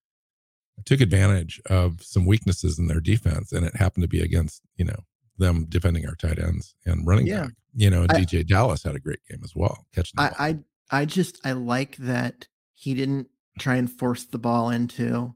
took 0.85 0.99
advantage 1.01 1.61
of 1.69 2.01
some 2.03 2.25
weaknesses 2.25 2.77
in 2.79 2.87
their 2.87 2.99
defense, 2.99 3.51
and 3.51 3.65
it 3.65 3.75
happened 3.77 4.03
to 4.03 4.07
be 4.09 4.21
against 4.21 4.61
you 4.77 4.85
know 4.85 4.99
them 5.37 5.65
defending 5.67 6.07
our 6.07 6.15
tight 6.15 6.39
ends 6.39 6.75
and 6.85 7.05
running 7.05 7.27
Yeah. 7.27 7.43
back. 7.43 7.51
You 7.75 7.89
know, 7.89 8.03
I- 8.09 8.21
DeeJay 8.21 8.47
Dallas 8.47 8.83
had 8.83 8.95
a 8.95 8.99
great 9.01 9.19
game 9.29 9.41
as 9.43 9.53
well, 9.53 9.85
catching 9.93 10.13
the 10.15 10.23
I. 10.41 10.47
I 10.49 10.57
I 10.91 11.05
just 11.05 11.39
I 11.45 11.53
like 11.53 11.97
that 11.97 12.47
he 12.73 12.93
didn't 12.93 13.27
try 13.59 13.75
and 13.75 13.91
force 13.91 14.25
the 14.25 14.37
ball 14.37 14.69
into 14.69 15.33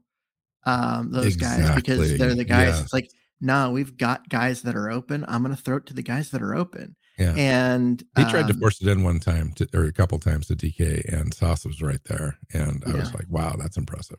um 0.64 1.10
those 1.10 1.36
guys 1.36 1.74
because 1.74 2.18
they're 2.18 2.34
the 2.34 2.44
guys. 2.44 2.68
yes. 2.68 2.80
It's 2.82 2.92
like, 2.92 3.10
no, 3.40 3.70
we've 3.70 3.96
got 3.96 4.28
guys 4.28 4.62
that 4.62 4.76
are 4.76 4.90
open. 4.90 5.24
I'm 5.26 5.42
gonna 5.42 5.56
throw 5.56 5.78
it 5.78 5.86
to 5.86 5.94
the 5.94 6.02
guys 6.02 6.30
that 6.30 6.42
are 6.42 6.54
open. 6.54 6.96
Yeah. 7.18 7.34
And 7.36 8.02
he 8.16 8.24
tried 8.24 8.46
to 8.46 8.54
um, 8.54 8.60
force 8.60 8.80
it 8.80 8.88
in 8.88 9.02
one 9.02 9.20
time 9.20 9.52
to, 9.54 9.68
or 9.74 9.84
a 9.84 9.92
couple 9.92 10.18
times 10.18 10.46
to 10.46 10.56
DK, 10.56 11.04
and 11.12 11.34
Sauce 11.34 11.66
was 11.66 11.82
right 11.82 12.02
there, 12.06 12.38
and 12.54 12.82
I 12.86 12.94
was 12.94 13.12
like, 13.12 13.26
"Wow, 13.28 13.56
that's 13.58 13.76
impressive." 13.76 14.18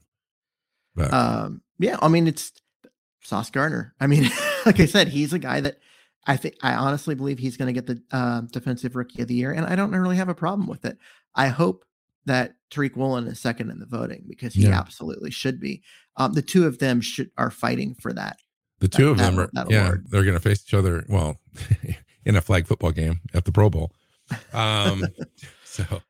But 0.96 1.14
um 1.14 1.62
yeah, 1.80 1.98
I 2.02 2.10
mean 2.10 2.28
it's 2.28 2.52
Sauce 3.24 3.50
Gardner. 3.50 3.94
I 4.00 4.08
mean, 4.08 4.30
like 4.66 4.80
I 4.80 4.86
said, 4.86 5.08
he's 5.08 5.34
a 5.34 5.40
guy 5.40 5.62
that 5.62 5.78
I 6.28 6.38
think 6.38 6.56
I 6.62 6.74
honestly 6.74 7.16
believe 7.16 7.40
he's 7.40 7.58
going 7.58 7.74
to 7.74 7.82
get 7.82 7.88
the 7.88 8.18
um, 8.18 8.48
defensive 8.52 8.96
rookie 8.96 9.22
of 9.22 9.28
the 9.28 9.34
year, 9.34 9.52
and 9.52 9.66
I 9.66 9.76
don't 9.76 9.92
really 9.92 10.18
have 10.18 10.30
a 10.30 10.36
problem 10.36 10.68
with 10.68 10.86
it. 10.86 10.98
I 11.36 11.48
hope 11.48 11.86
that 12.26 12.54
Tariq 12.72 12.96
Woolen 12.96 13.28
is 13.28 13.40
second 13.40 13.70
in 13.72 13.80
the 13.80 13.86
voting 13.86 14.24
because 14.28 14.54
he 14.54 14.64
Yeah. 14.64 14.78
absolutely 14.80 15.32
should 15.32 15.60
be. 15.60 15.82
Um, 16.18 16.34
the 16.34 16.42
two 16.42 16.66
of 16.68 16.80
them 16.80 17.02
should 17.02 17.32
are 17.38 17.50
fighting 17.52 17.96
for 17.96 18.14
that. 18.14 18.38
The 18.80 18.88
two 18.88 19.06
that- 19.06 19.12
of 19.12 19.18
them 19.18 19.36
that- 19.36 19.42
are, 19.42 19.50
that 19.54 19.70
yeah, 19.72 19.86
award. 19.88 20.08
they're 20.10 20.24
going 20.24 20.36
to 20.36 20.40
face 20.40 20.64
each 20.66 20.74
other. 20.74 21.06
Well, 21.10 21.40
in 22.26 22.36
a 22.36 22.42
flag 22.42 22.68
football 22.68 22.92
game 22.92 23.22
at 23.34 23.46
the 23.46 23.52
Pro 23.52 23.70
Bowl. 23.70 23.92
Um, 24.54 25.06
so, 25.66 26.02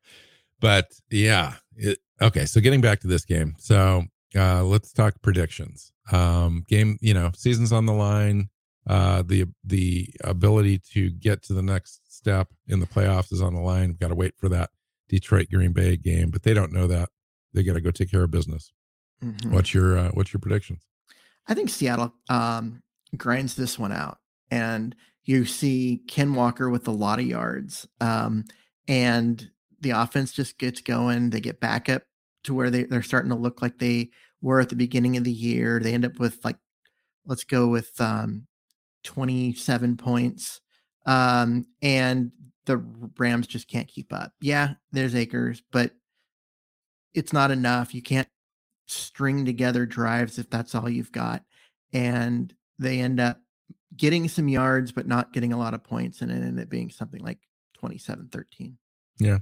but 0.60 0.92
yeah, 1.10 1.56
it, 1.76 2.00
okay. 2.22 2.46
So 2.46 2.60
getting 2.62 2.82
back 2.82 3.00
to 3.02 3.08
this 3.08 3.26
game, 3.26 3.56
so 3.58 4.04
uh, 4.36 4.64
let's 4.64 4.92
talk 4.92 5.16
predictions. 5.22 5.92
Um, 6.12 6.66
game, 6.68 6.98
you 7.02 7.14
know, 7.14 7.32
season's 7.36 7.72
on 7.72 7.86
the 7.86 7.94
line. 7.94 8.50
Uh, 8.88 9.22
the 9.26 9.46
the 9.64 10.10
ability 10.24 10.80
to 10.94 11.10
get 11.12 11.44
to 11.44 11.54
the 11.54 11.62
next 11.62 12.02
step 12.14 12.50
in 12.68 12.80
the 12.80 12.88
playoffs 12.88 13.32
is 13.32 13.42
on 13.42 13.54
the 13.54 13.62
line. 13.62 13.90
We've 13.90 14.00
got 14.00 14.08
to 14.10 14.16
wait 14.16 14.34
for 14.38 14.50
that 14.50 14.72
Detroit 15.12 15.50
Green 15.52 15.74
Bay 15.74 15.97
game, 15.97 16.30
but 16.30 16.43
they 16.43 16.54
don't 16.54 16.71
know 16.71 16.88
that. 16.88 17.10
They 17.54 17.63
got 17.63 17.74
to 17.74 17.82
go 17.82 17.91
take 17.91 18.10
care 18.10 18.24
of 18.24 18.32
business. 18.32 18.71
Mhm. 19.21 19.52
What's 19.52 19.74
your 19.74 19.97
uh, 19.97 20.10
what's 20.13 20.32
your 20.32 20.39
predictions? 20.39 20.84
I 21.47 21.54
think 21.54 21.69
Seattle 21.69 22.13
um, 22.30 22.82
grinds 23.17 23.56
this 23.56 23.78
one 23.78 23.91
out, 23.91 24.19
and 24.50 24.95
you 25.26 25.43
see 25.45 26.02
Ken 26.08 26.34
Walker 26.34 26.69
with 26.69 26.88
a 26.88 26.91
lot 26.91 27.19
of 27.19 27.26
yards, 27.26 27.86
um, 28.00 28.45
and 28.88 29.52
the 29.82 29.91
offense 29.91 30.32
just 30.32 30.58
gets 30.58 30.80
going. 30.82 31.30
They 31.30 31.41
get 31.41 31.60
back 31.60 31.89
up 31.89 32.04
to 32.45 32.54
where 32.54 32.69
they 32.69 32.86
they're 32.86 33.04
starting 33.04 33.32
to 33.32 33.38
look 33.38 33.62
like 33.62 33.80
they 33.80 34.12
were 34.41 34.62
at 34.62 34.69
the 34.69 34.76
beginning 34.76 35.17
of 35.17 35.26
the 35.26 35.32
year. 35.32 35.80
They 35.80 35.93
end 35.93 36.06
up 36.06 36.19
with 36.19 36.39
like, 36.45 36.58
let's 37.26 37.43
go 37.43 37.67
with 37.67 38.00
um, 38.00 38.47
twenty 39.04 39.54
seven 39.54 39.97
points, 39.97 40.62
um, 41.06 41.67
and 41.82 42.32
the 42.65 42.78
Rams 43.17 43.47
just 43.47 43.67
can't 43.67 43.88
keep 43.88 44.13
up. 44.13 44.34
Yeah, 44.41 44.74
there's 44.91 45.15
Akers, 45.15 45.62
but 45.71 45.91
it's 47.13 47.34
not 47.34 47.52
enough. 47.52 47.93
You 47.93 48.02
can't 48.02 48.28
string 48.88 49.45
together 49.45 49.86
drives 49.86 50.38
if 50.38 50.50
that's 50.50 50.76
all 50.76 50.89
you've 50.89 51.12
got. 51.12 51.43
And 51.93 52.54
they 52.80 53.00
end 53.00 53.19
up 53.19 53.39
getting 53.95 54.28
some 54.28 54.47
yards, 54.47 54.91
but 54.91 55.08
not 55.08 55.34
getting 55.34 55.54
a 55.54 55.58
lot 55.58 55.74
of 55.74 55.84
points. 55.84 56.21
And 56.21 56.32
it 56.32 56.36
ended 56.36 56.63
up 56.63 56.69
being 56.69 56.89
something 56.89 57.21
like 57.21 57.39
27 57.80 58.30
13. 58.32 58.78
Yeah, 59.19 59.39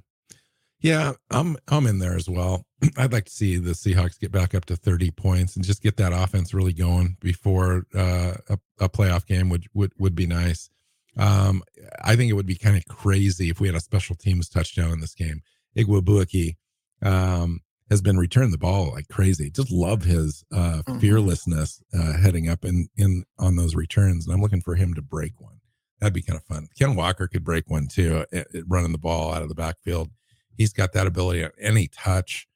Yeah. 0.82 1.14
I'm 1.30 1.58
I'm 1.68 1.88
in 1.88 2.00
there 2.00 2.16
as 2.16 2.30
well. 2.30 2.66
I'd 2.98 3.14
like 3.14 3.26
to 3.26 3.32
see 3.32 3.58
the 3.58 3.72
Seahawks 3.72 4.20
get 4.20 4.32
back 4.32 4.56
up 4.56 4.66
to 4.66 4.76
30 4.76 5.12
points 5.12 5.56
and 5.56 5.66
just 5.66 5.84
get 5.84 5.98
that 5.98 6.14
offense 6.14 6.54
really 6.54 6.74
going 6.74 7.18
before 7.20 7.84
uh, 7.94 8.36
a, 8.50 8.58
a 8.80 8.90
playoff 8.90 9.26
game 9.26 9.50
would 9.50 9.68
would 9.74 9.94
would 10.00 10.16
be 10.16 10.26
nice. 10.28 10.70
Um, 11.18 11.64
I 12.04 12.16
think 12.16 12.30
it 12.30 12.34
would 12.36 12.46
be 12.46 12.56
kind 12.58 12.78
of 12.78 12.86
crazy 12.86 13.50
if 13.50 13.60
we 13.60 13.68
had 13.68 13.76
a 13.76 13.80
special 13.82 14.16
teams 14.16 14.48
touchdown 14.50 14.92
in 14.92 15.00
this 15.00 15.16
game. 15.16 15.42
Igwebuike 15.78 16.56
um, 17.02 17.62
has 17.90 18.02
been 18.02 18.18
returning 18.18 18.52
the 18.52 18.58
ball 18.58 18.92
like 18.92 19.08
crazy. 19.10 19.50
Just 19.52 19.72
love 19.72 20.04
his 20.04 20.44
uh, 20.52 20.82
Mhm. 20.88 21.02
fearlessness 21.02 21.82
uh, 21.94 22.18
heading 22.18 22.48
up 22.50 22.64
in 22.66 22.88
in 22.96 23.24
on 23.38 23.56
those 23.56 23.76
returns, 23.76 24.26
and 24.26 24.34
I'm 24.34 24.42
looking 24.42 24.62
for 24.62 24.76
him 24.76 24.94
to 24.94 25.02
break 25.02 25.40
one. 25.42 25.60
That'd 26.00 26.14
be 26.14 26.22
kind 26.22 26.38
of 26.38 26.46
fun. 26.46 26.68
Ken 26.78 26.96
Walker 26.96 27.28
could 27.28 27.44
break 27.44 27.70
one 27.70 27.88
too, 27.88 28.24
uh, 28.34 28.38
uh, 28.40 28.62
running 28.68 28.92
the 28.94 28.98
ball 28.98 29.34
out 29.34 29.42
of 29.42 29.50
the 29.50 29.56
backfield. 29.56 30.10
He's 30.56 30.72
got 30.74 30.94
that 30.94 31.08
ability 31.08 31.44
at 31.44 31.52
any 31.60 31.88
touch. 31.88 32.48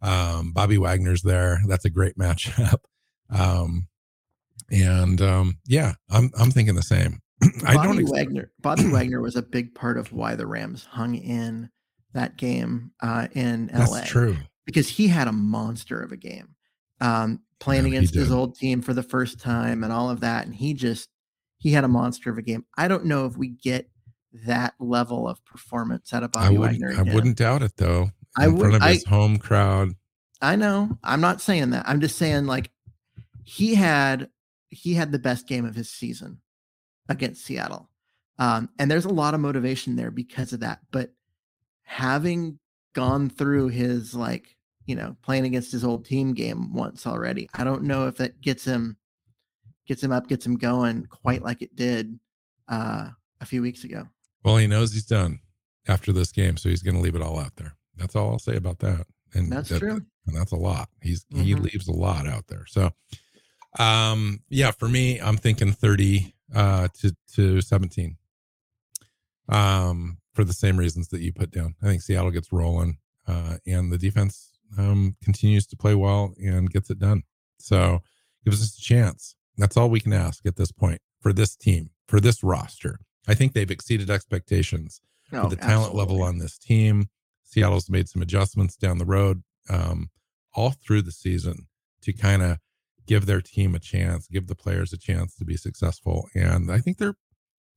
Um, 0.00 0.52
Bobby 0.52 0.78
Wagner's 0.78 1.22
there. 1.22 1.60
That's 1.68 1.84
a 1.84 1.90
great 1.90 2.16
matchup. 2.18 2.80
Um, 3.30 3.86
and 4.70 5.20
um, 5.22 5.58
yeah, 5.66 5.94
I'm 6.10 6.30
I'm 6.38 6.50
thinking 6.50 6.74
the 6.74 6.82
same. 6.82 7.20
I 7.66 7.74
don't. 7.74 7.86
Bobby 7.96 8.02
Ex- 8.02 8.10
Wagner. 8.10 8.52
Bobby 8.60 8.88
Wagner 8.90 9.20
was 9.20 9.36
a 9.36 9.42
big 9.42 9.74
part 9.74 9.98
of 9.98 10.12
why 10.12 10.34
the 10.34 10.46
Rams 10.46 10.84
hung 10.84 11.14
in 11.14 11.70
that 12.14 12.36
game 12.36 12.92
uh, 13.02 13.28
in 13.32 13.70
LA. 13.72 13.86
that's 13.86 14.08
true. 14.08 14.36
because 14.66 14.88
he 14.88 15.08
had 15.08 15.28
a 15.28 15.32
monster 15.32 16.00
of 16.00 16.12
a 16.12 16.16
game, 16.16 16.54
um, 17.00 17.40
playing 17.58 17.84
Yeah, 17.84 17.90
against 17.98 18.14
his 18.14 18.30
old 18.30 18.56
team 18.56 18.82
for 18.82 18.92
the 18.94 19.02
first 19.02 19.40
time 19.40 19.82
and 19.84 19.92
all 19.92 20.10
of 20.10 20.20
that, 20.20 20.44
and 20.46 20.54
he 20.54 20.74
just 20.74 21.08
he 21.58 21.70
had 21.72 21.84
a 21.84 21.88
monster 21.88 22.30
of 22.30 22.38
a 22.38 22.42
game. 22.42 22.64
I 22.76 22.88
don't 22.88 23.06
know 23.06 23.26
if 23.26 23.36
we 23.36 23.48
get 23.48 23.88
that 24.46 24.74
level 24.80 25.28
of 25.28 25.44
performance 25.44 26.12
out 26.14 26.22
of 26.22 26.30
I 26.36 26.44
Bobby 26.46 26.58
wouldn't. 26.58 26.80
Wagner. 26.82 27.10
I 27.10 27.14
wouldn't 27.14 27.36
doubt 27.36 27.62
it 27.62 27.72
though. 27.76 28.10
I 28.36 28.46
in 28.46 28.56
front 28.58 28.72
would. 28.72 28.74
of 28.76 28.82
I, 28.82 28.92
his 28.94 29.04
home 29.04 29.36
crowd. 29.38 29.90
I 30.40 30.56
know. 30.56 30.98
I'm 31.04 31.20
not 31.20 31.40
saying 31.40 31.70
that. 31.70 31.88
I'm 31.88 32.00
just 32.00 32.16
saying 32.16 32.46
like 32.46 32.70
he 33.44 33.74
had 33.74 34.28
he 34.70 34.94
had 34.94 35.12
the 35.12 35.18
best 35.18 35.46
game 35.46 35.64
of 35.64 35.74
his 35.74 35.90
season 35.90 36.40
against 37.08 37.44
Seattle. 37.44 37.88
Um, 38.38 38.68
and 38.78 38.90
there's 38.90 39.04
a 39.04 39.12
lot 39.12 39.34
of 39.34 39.40
motivation 39.40 39.96
there 39.96 40.10
because 40.10 40.52
of 40.52 40.60
that. 40.60 40.80
But 40.90 41.12
having 41.82 42.58
gone 42.94 43.28
through 43.30 43.68
his 43.68 44.14
like, 44.14 44.56
you 44.86 44.94
know, 44.96 45.16
playing 45.22 45.44
against 45.44 45.72
his 45.72 45.84
old 45.84 46.04
team 46.04 46.32
game 46.34 46.72
once 46.74 47.06
already, 47.06 47.48
I 47.54 47.64
don't 47.64 47.84
know 47.84 48.06
if 48.08 48.16
that 48.16 48.40
gets 48.40 48.64
him 48.64 48.96
gets 49.86 50.02
him 50.02 50.12
up, 50.12 50.28
gets 50.28 50.46
him 50.46 50.56
going 50.56 51.06
quite 51.06 51.42
like 51.42 51.60
it 51.62 51.74
did 51.76 52.18
uh 52.68 53.08
a 53.40 53.44
few 53.46 53.62
weeks 53.62 53.84
ago. 53.84 54.06
Well, 54.44 54.56
he 54.56 54.66
knows 54.66 54.92
he's 54.92 55.06
done 55.06 55.40
after 55.88 56.12
this 56.12 56.32
game, 56.32 56.56
so 56.56 56.68
he's 56.68 56.82
going 56.82 56.94
to 56.96 57.00
leave 57.00 57.14
it 57.16 57.22
all 57.22 57.38
out 57.38 57.56
there. 57.56 57.74
That's 57.96 58.14
all 58.16 58.30
I'll 58.30 58.38
say 58.38 58.56
about 58.56 58.78
that. 58.80 59.06
And 59.34 59.50
That's 59.50 59.68
that- 59.68 59.78
true. 59.80 60.00
and 60.26 60.36
that's 60.36 60.52
a 60.52 60.56
lot. 60.56 60.88
He's 61.00 61.24
he 61.30 61.54
Mhm. 61.54 61.62
leaves 61.64 61.88
a 61.88 61.92
lot 61.92 62.26
out 62.26 62.46
there. 62.48 62.64
So, 62.66 62.92
um, 63.78 64.42
yeah, 64.48 64.70
for 64.72 64.88
me, 64.88 65.18
I'm 65.20 65.36
thinking 65.36 65.72
30 65.72 66.34
uh, 66.54 66.88
to 67.00 67.14
to 67.34 67.60
17. 67.60 68.16
Um, 69.48 70.18
for 70.34 70.44
the 70.44 70.52
same 70.52 70.76
reasons 70.78 71.08
that 71.08 71.20
you 71.20 71.32
put 71.32 71.50
down, 71.50 71.74
I 71.82 71.86
think 71.86 72.02
Seattle 72.02 72.30
gets 72.30 72.52
rolling, 72.52 72.98
uh, 73.26 73.56
and 73.66 73.92
the 73.92 73.98
defense 73.98 74.50
um 74.78 75.16
continues 75.22 75.66
to 75.66 75.76
play 75.76 75.94
well 75.94 76.32
and 76.38 76.70
gets 76.70 76.88
it 76.90 76.98
done. 76.98 77.22
So, 77.58 78.02
gives 78.44 78.62
us 78.62 78.78
a 78.78 78.80
chance. 78.80 79.34
That's 79.58 79.76
all 79.76 79.90
we 79.90 80.00
can 80.00 80.12
ask 80.14 80.46
at 80.46 80.56
this 80.56 80.72
point 80.72 81.00
for 81.20 81.32
this 81.32 81.54
team, 81.54 81.90
for 82.08 82.20
this 82.20 82.42
roster. 82.42 83.00
I 83.28 83.34
think 83.34 83.52
they've 83.52 83.70
exceeded 83.70 84.10
expectations 84.10 85.00
No, 85.30 85.42
with 85.42 85.50
the 85.50 85.56
talent 85.56 85.94
level 85.94 86.22
Oh, 86.22 86.26
on 86.26 86.38
this 86.38 86.58
team. 86.58 87.08
Seattle's 87.44 87.90
made 87.90 88.08
some 88.08 88.22
adjustments 88.22 88.76
down 88.76 88.96
the 88.98 89.04
road, 89.04 89.42
um, 89.68 90.08
all 90.54 90.70
through 90.70 91.02
the 91.02 91.12
season 91.12 91.68
to 92.00 92.12
kind 92.14 92.42
of 92.42 92.58
give 93.06 93.26
their 93.26 93.40
team 93.40 93.74
a 93.74 93.78
chance, 93.78 94.28
give 94.28 94.46
the 94.46 94.54
players 94.54 94.92
a 94.92 94.98
chance 94.98 95.34
to 95.36 95.44
be 95.44 95.56
successful. 95.56 96.28
And 96.34 96.70
I 96.70 96.78
think 96.78 96.98
they're 96.98 97.16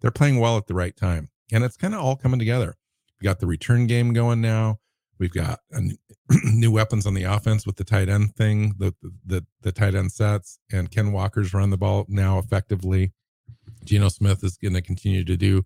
they're 0.01 0.11
playing 0.11 0.39
well 0.39 0.57
at 0.57 0.67
the 0.67 0.73
right 0.73 0.95
time. 0.95 1.29
And 1.51 1.63
it's 1.63 1.77
kind 1.77 1.93
of 1.93 2.01
all 2.01 2.15
coming 2.15 2.39
together. 2.39 2.75
We 3.19 3.25
got 3.25 3.39
the 3.39 3.47
return 3.47 3.87
game 3.87 4.13
going 4.13 4.41
now. 4.41 4.79
We've 5.19 5.31
got 5.31 5.59
a 5.71 5.77
n- 5.77 5.97
new 6.43 6.71
weapons 6.71 7.05
on 7.05 7.13
the 7.13 7.23
offense 7.23 7.65
with 7.65 7.77
the 7.77 7.83
tight 7.83 8.09
end 8.09 8.35
thing, 8.35 8.75
the, 8.77 8.93
the 9.25 9.45
the 9.61 9.71
tight 9.71 9.95
end 9.95 10.11
sets, 10.11 10.59
and 10.71 10.91
Ken 10.91 11.11
Walker's 11.11 11.53
run 11.53 11.69
the 11.69 11.77
ball 11.77 12.05
now 12.09 12.37
effectively. 12.37 13.13
Geno 13.83 14.09
Smith 14.09 14.43
is 14.43 14.57
going 14.57 14.73
to 14.73 14.81
continue 14.81 15.23
to 15.23 15.37
do 15.37 15.63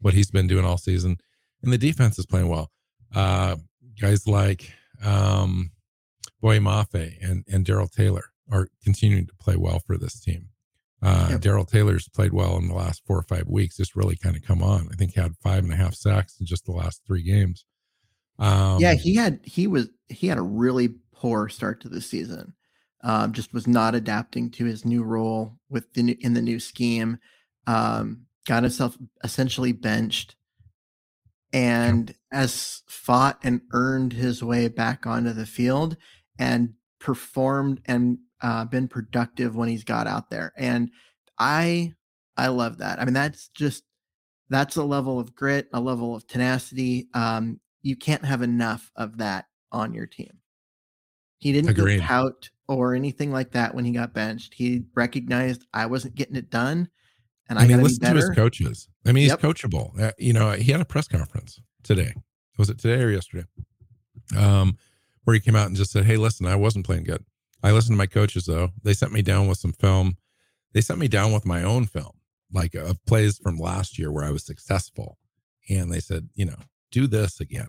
what 0.00 0.14
he's 0.14 0.30
been 0.30 0.46
doing 0.46 0.64
all 0.64 0.76
season, 0.76 1.18
and 1.62 1.72
the 1.72 1.78
defense 1.78 2.18
is 2.18 2.26
playing 2.26 2.48
well. 2.48 2.70
Uh, 3.14 3.56
guys 4.00 4.26
like 4.26 4.70
um, 5.02 5.70
Boye 6.40 6.58
Mafe 6.58 7.16
and 7.22 7.44
and 7.50 7.64
Darrell 7.64 7.88
Taylor 7.88 8.24
are 8.50 8.68
continuing 8.84 9.26
to 9.26 9.34
play 9.40 9.56
well 9.56 9.80
for 9.86 9.96
this 9.96 10.18
team. 10.20 10.48
Uh, 11.02 11.28
Yep. 11.30 11.40
Darrell 11.40 11.64
Taylor's 11.64 12.08
played 12.08 12.32
well 12.32 12.56
in 12.58 12.68
the 12.68 12.74
last 12.74 13.02
four 13.06 13.18
or 13.18 13.22
five 13.22 13.48
weeks. 13.48 13.76
Just 13.76 13.96
really 13.96 14.16
kind 14.16 14.36
of 14.36 14.42
come 14.42 14.62
on. 14.62 14.88
I 14.92 14.96
think 14.96 15.14
he 15.14 15.20
had 15.20 15.34
five 15.42 15.64
and 15.64 15.72
a 15.72 15.76
half 15.76 15.94
sacks 15.94 16.36
in 16.38 16.46
just 16.46 16.66
the 16.66 16.72
last 16.72 17.02
three 17.06 17.22
games. 17.22 17.64
Um, 18.38 18.80
yeah, 18.80 18.94
he 18.94 19.14
had 19.14 19.40
he 19.44 19.66
was 19.66 19.88
he 20.08 20.26
had 20.26 20.38
a 20.38 20.42
really 20.42 20.90
poor 21.14 21.48
start 21.48 21.80
to 21.82 21.88
the 21.88 22.00
season. 22.00 22.54
Um, 23.02 23.32
just 23.32 23.54
was 23.54 23.66
not 23.66 23.94
adapting 23.94 24.50
to 24.50 24.66
his 24.66 24.84
new 24.84 25.02
role 25.02 25.56
with 25.70 25.90
the 25.94 26.02
new, 26.02 26.16
in 26.20 26.34
the 26.34 26.42
new 26.42 26.60
scheme. 26.60 27.18
Um, 27.66 28.26
got 28.46 28.62
himself 28.62 28.98
essentially 29.24 29.72
benched, 29.72 30.36
and 31.52 32.14
has 32.30 32.82
fought 32.86 33.38
and 33.42 33.62
earned 33.72 34.12
his 34.12 34.42
way 34.44 34.68
back 34.68 35.06
onto 35.06 35.32
the 35.32 35.46
field 35.46 35.96
and 36.38 36.74
performed 36.98 37.80
and 37.86 38.18
uh, 38.42 38.64
been 38.64 38.88
productive 38.88 39.56
when 39.56 39.68
he's 39.68 39.84
got 39.84 40.06
out 40.06 40.30
there. 40.30 40.52
And 40.56 40.90
I 41.38 41.94
I 42.36 42.48
love 42.48 42.78
that. 42.78 43.00
I 43.00 43.04
mean, 43.04 43.14
that's 43.14 43.48
just 43.48 43.84
that's 44.48 44.76
a 44.76 44.82
level 44.84 45.18
of 45.20 45.34
grit, 45.34 45.68
a 45.72 45.80
level 45.80 46.14
of 46.14 46.26
tenacity. 46.26 47.08
Um, 47.14 47.60
you 47.82 47.96
can't 47.96 48.24
have 48.24 48.42
enough 48.42 48.90
of 48.96 49.18
that 49.18 49.46
on 49.72 49.94
your 49.94 50.06
team. 50.06 50.38
He 51.38 51.52
didn't 51.52 51.70
Agreed. 51.70 51.98
go 52.00 52.04
pout 52.04 52.50
or 52.68 52.94
anything 52.94 53.32
like 53.32 53.52
that 53.52 53.74
when 53.74 53.84
he 53.84 53.92
got 53.92 54.12
benched. 54.12 54.54
He 54.54 54.84
recognized 54.94 55.66
I 55.72 55.86
wasn't 55.86 56.14
getting 56.14 56.36
it 56.36 56.50
done, 56.50 56.88
and 57.48 57.58
I 57.58 57.62
I 57.62 57.64
mean, 57.66 57.76
got 57.76 57.82
to 57.82 57.88
be 57.88 57.94
listen 57.94 58.14
to 58.14 58.16
his 58.16 58.36
coaches. 58.36 58.88
I 59.06 59.12
mean, 59.12 59.22
he's 59.22 59.30
Yep. 59.30 59.40
coachable. 59.40 59.98
Uh, 60.00 60.12
you 60.18 60.32
know, 60.32 60.50
he 60.52 60.70
had 60.72 60.80
a 60.80 60.84
press 60.84 61.08
conference 61.08 61.60
today. 61.82 62.12
Was 62.58 62.68
it 62.68 62.78
today 62.78 63.02
or 63.02 63.10
yesterday? 63.10 63.46
Um, 64.36 64.76
where 65.24 65.34
he 65.34 65.40
came 65.40 65.56
out 65.56 65.66
and 65.66 65.76
just 65.76 65.92
said, 65.92 66.04
"Hey, 66.04 66.16
listen, 66.16 66.46
I 66.46 66.56
wasn't 66.56 66.84
playing 66.84 67.04
good. 67.04 67.24
I 67.62 67.72
listened 67.72 67.94
to 67.94 67.98
my 67.98 68.06
coaches 68.06 68.44
though. 68.44 68.70
They 68.82 68.94
sent 68.94 69.12
me 69.12 69.22
down 69.22 69.48
with 69.48 69.58
some 69.58 69.72
film. 69.72 70.16
They 70.72 70.80
sent 70.80 71.00
me 71.00 71.08
down 71.08 71.32
with 71.32 71.44
my 71.44 71.62
own 71.62 71.86
film, 71.86 72.12
like 72.52 72.74
of 72.74 73.04
plays 73.04 73.38
from 73.38 73.58
last 73.58 73.98
year 73.98 74.12
where 74.12 74.24
I 74.24 74.30
was 74.30 74.44
successful, 74.44 75.18
and 75.68 75.92
they 75.92 76.00
said, 76.00 76.28
you 76.34 76.44
know, 76.44 76.58
do 76.90 77.06
this 77.06 77.40
again. 77.40 77.68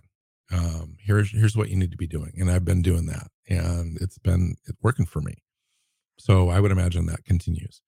Um, 0.52 0.96
here's 1.00 1.32
here's 1.32 1.56
what 1.56 1.68
you 1.68 1.76
need 1.76 1.90
to 1.90 1.96
be 1.96 2.06
doing, 2.06 2.32
and 2.38 2.50
I've 2.50 2.64
been 2.64 2.82
doing 2.82 3.06
that, 3.06 3.28
and 3.48 3.98
it's 4.00 4.18
been 4.18 4.56
it's 4.66 4.78
working 4.82 5.06
for 5.06 5.20
me. 5.20 5.42
So 6.18 6.50
I 6.50 6.60
would 6.60 6.70
imagine 6.70 7.06
that 7.06 7.24
continues. 7.24 7.82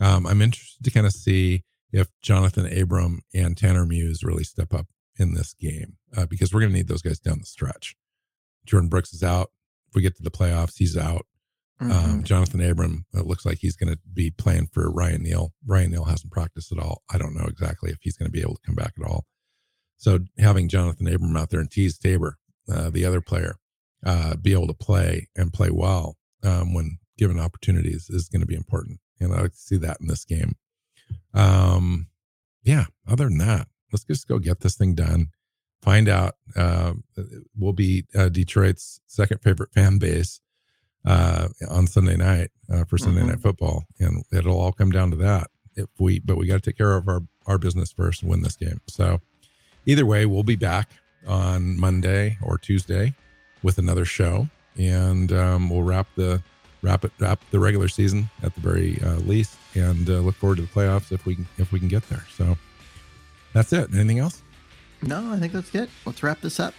Um, 0.00 0.26
I'm 0.26 0.42
interested 0.42 0.82
to 0.84 0.90
kind 0.90 1.06
of 1.06 1.12
see 1.12 1.64
if 1.92 2.08
Jonathan 2.20 2.66
Abram 2.66 3.20
and 3.34 3.56
Tanner 3.56 3.86
Muse 3.86 4.24
really 4.24 4.44
step 4.44 4.74
up 4.74 4.86
in 5.18 5.34
this 5.34 5.54
game 5.54 5.96
uh, 6.16 6.26
because 6.26 6.52
we're 6.52 6.60
going 6.60 6.72
to 6.72 6.76
need 6.76 6.88
those 6.88 7.02
guys 7.02 7.18
down 7.18 7.38
the 7.38 7.46
stretch. 7.46 7.96
Jordyn 8.66 8.90
Brooks 8.90 9.12
is 9.12 9.22
out. 9.22 9.50
If 9.88 9.94
we 9.94 10.02
get 10.02 10.16
to 10.16 10.22
the 10.22 10.30
playoffs, 10.30 10.74
he's 10.76 10.96
out. 10.96 11.26
Um, 11.78 11.90
Mhm. 11.90 12.22
Jonathan 12.24 12.60
Abram, 12.62 13.04
it 13.12 13.26
looks 13.26 13.44
like 13.44 13.58
he's 13.58 13.76
going 13.76 13.92
to 13.92 13.98
be 14.12 14.30
playing 14.30 14.68
for 14.68 14.90
Ryan 14.90 15.22
Neal. 15.22 15.52
Ryan 15.66 15.90
Neal 15.90 16.04
hasn't 16.04 16.32
practiced 16.32 16.72
at 16.72 16.78
all. 16.78 17.02
I 17.10 17.18
don't 17.18 17.34
know 17.34 17.44
exactly 17.46 17.90
if 17.90 17.98
he's 18.00 18.16
going 18.16 18.28
to 18.28 18.32
be 18.32 18.40
able 18.40 18.54
to 18.56 18.62
come 18.64 18.74
back 18.74 18.94
at 18.98 19.06
all. 19.06 19.26
So 19.98 20.20
having 20.38 20.68
Jonathan 20.68 21.06
Abram 21.06 21.36
out 21.36 21.50
there 21.50 21.60
and 21.60 21.70
Teez 21.70 21.98
Tabor, 21.98 22.38
uh, 22.70 22.88
the 22.90 23.04
other 23.04 23.20
player, 23.20 23.56
uh, 24.04 24.36
be 24.36 24.52
able 24.52 24.66
to 24.68 24.74
play 24.74 25.28
and 25.36 25.52
play 25.52 25.70
well 25.70 26.16
um, 26.42 26.72
when 26.74 26.98
given 27.18 27.38
opportunities 27.38 28.08
is 28.10 28.28
going 28.28 28.40
to 28.40 28.46
be 28.46 28.54
important. 28.54 29.00
And 29.20 29.32
I 29.34 29.42
like 29.42 29.52
to 29.52 29.58
see 29.58 29.76
that 29.78 29.98
in 30.00 30.06
this 30.06 30.24
game. 30.24 30.54
Um, 31.34 32.08
yeah. 32.62 32.86
Other 33.06 33.24
than 33.28 33.38
that, 33.38 33.68
let's 33.92 34.04
just 34.04 34.28
go 34.28 34.38
get 34.38 34.60
this 34.60 34.76
thing 34.76 34.94
done. 34.94 35.28
Find 35.82 36.08
out. 36.08 36.36
Uh, 36.54 36.94
we'll 37.56 37.72
be 37.72 38.04
uh, 38.14 38.28
Detroit's 38.28 39.00
second 39.06 39.40
favorite 39.42 39.72
fan 39.72 39.98
base 39.98 40.40
uh, 41.06 41.48
on 41.70 41.86
Sunday 41.86 42.16
night 42.16 42.50
uh, 42.70 42.84
for 42.84 42.98
Sunday 42.98 43.22
Mhm. 43.22 43.28
night 43.28 43.40
football, 43.40 43.84
and 44.00 44.24
it'll 44.32 44.58
all 44.60 44.72
come 44.72 44.90
down 44.90 45.10
to 45.12 45.16
that. 45.16 45.50
If 45.76 45.86
we, 45.98 46.18
but 46.20 46.36
we 46.36 46.46
got 46.46 46.54
to 46.54 46.60
take 46.70 46.76
care 46.78 46.94
of 46.96 47.08
our 47.08 47.22
our 47.46 47.58
business 47.58 47.92
first 47.92 48.22
and 48.22 48.30
win 48.30 48.42
this 48.42 48.56
game. 48.56 48.80
So, 48.88 49.20
either 49.86 50.04
way, 50.04 50.26
we'll 50.26 50.42
be 50.42 50.56
back 50.56 50.90
on 51.26 51.78
Monday 51.78 52.38
or 52.42 52.58
Tuesday 52.58 53.14
with 53.62 53.78
another 53.78 54.04
show, 54.04 54.48
and 54.76 55.30
um, 55.32 55.70
we'll 55.70 55.82
wrap 55.84 56.08
the 56.16 56.42
wrap 56.82 57.04
it 57.04 57.12
wrap 57.18 57.40
the 57.50 57.60
regular 57.60 57.88
season 57.88 58.28
at 58.42 58.54
the 58.54 58.60
very 58.60 59.00
uh, 59.02 59.16
least, 59.20 59.56
and 59.74 60.08
uh, 60.10 60.14
look 60.20 60.34
forward 60.34 60.56
to 60.56 60.62
the 60.62 60.68
playoffs 60.68 61.12
if 61.12 61.24
we 61.24 61.36
can 61.36 61.46
if 61.58 61.70
we 61.72 61.78
can 61.78 61.88
get 61.88 62.08
there. 62.08 62.24
So, 62.36 62.56
that's 63.52 63.72
it. 63.72 63.94
Anything 63.94 64.18
else? 64.18 64.42
No, 65.02 65.32
I 65.32 65.38
think 65.38 65.52
that's 65.52 65.72
it. 65.74 65.88
Let's 66.04 66.22
wrap 66.22 66.40
this 66.40 66.58
up. 66.58 66.74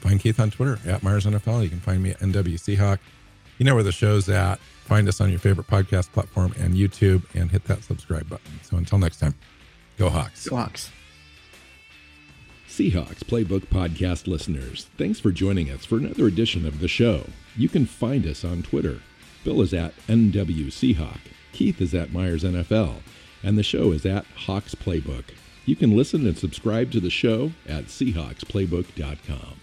Find 0.00 0.20
Keith 0.20 0.38
on 0.38 0.50
Twitter 0.50 0.78
at 0.86 1.02
Myers 1.02 1.24
NFL. 1.24 1.62
You 1.62 1.70
can 1.70 1.80
find 1.80 2.02
me 2.02 2.10
at 2.10 2.20
NW 2.20 2.54
Seahawk. 2.58 2.98
You 3.58 3.64
know 3.64 3.74
where 3.74 3.84
the 3.84 3.92
show's 3.92 4.28
at. 4.28 4.58
Find 4.58 5.08
us 5.08 5.20
on 5.20 5.30
your 5.30 5.38
favorite 5.38 5.66
podcast 5.66 6.12
platform 6.12 6.54
and 6.58 6.74
YouTube 6.74 7.22
and 7.34 7.50
hit 7.50 7.64
that 7.64 7.82
subscribe 7.82 8.28
button. 8.28 8.60
So 8.62 8.76
until 8.76 8.98
next 8.98 9.18
time, 9.18 9.34
go 9.96 10.10
Hawks. 10.10 10.48
Go 10.48 10.56
Hawks. 10.56 10.90
Seahawks 12.74 13.22
Playbook 13.22 13.66
Podcast 13.66 14.26
listeners, 14.26 14.88
thanks 14.98 15.20
for 15.20 15.30
joining 15.30 15.70
us 15.70 15.84
for 15.84 15.96
another 15.96 16.26
edition 16.26 16.66
of 16.66 16.80
the 16.80 16.88
show. 16.88 17.26
You 17.56 17.68
can 17.68 17.86
find 17.86 18.26
us 18.26 18.44
on 18.44 18.64
Twitter. 18.64 19.00
Bill 19.44 19.62
is 19.62 19.72
at 19.72 19.94
NW 20.08 20.66
Seahawk, 20.66 21.20
Keith 21.52 21.80
is 21.80 21.94
at 21.94 22.12
Myers 22.12 22.42
NFL, 22.42 22.96
and 23.44 23.56
the 23.56 23.62
show 23.62 23.92
is 23.92 24.04
at 24.04 24.26
Hawks 24.34 24.74
Playbook. 24.74 25.26
You 25.66 25.76
can 25.76 25.96
listen 25.96 26.26
and 26.26 26.36
subscribe 26.36 26.90
to 26.90 26.98
the 26.98 27.10
show 27.10 27.52
at 27.68 27.84
SeahawksPlaybook.com. 27.84 29.60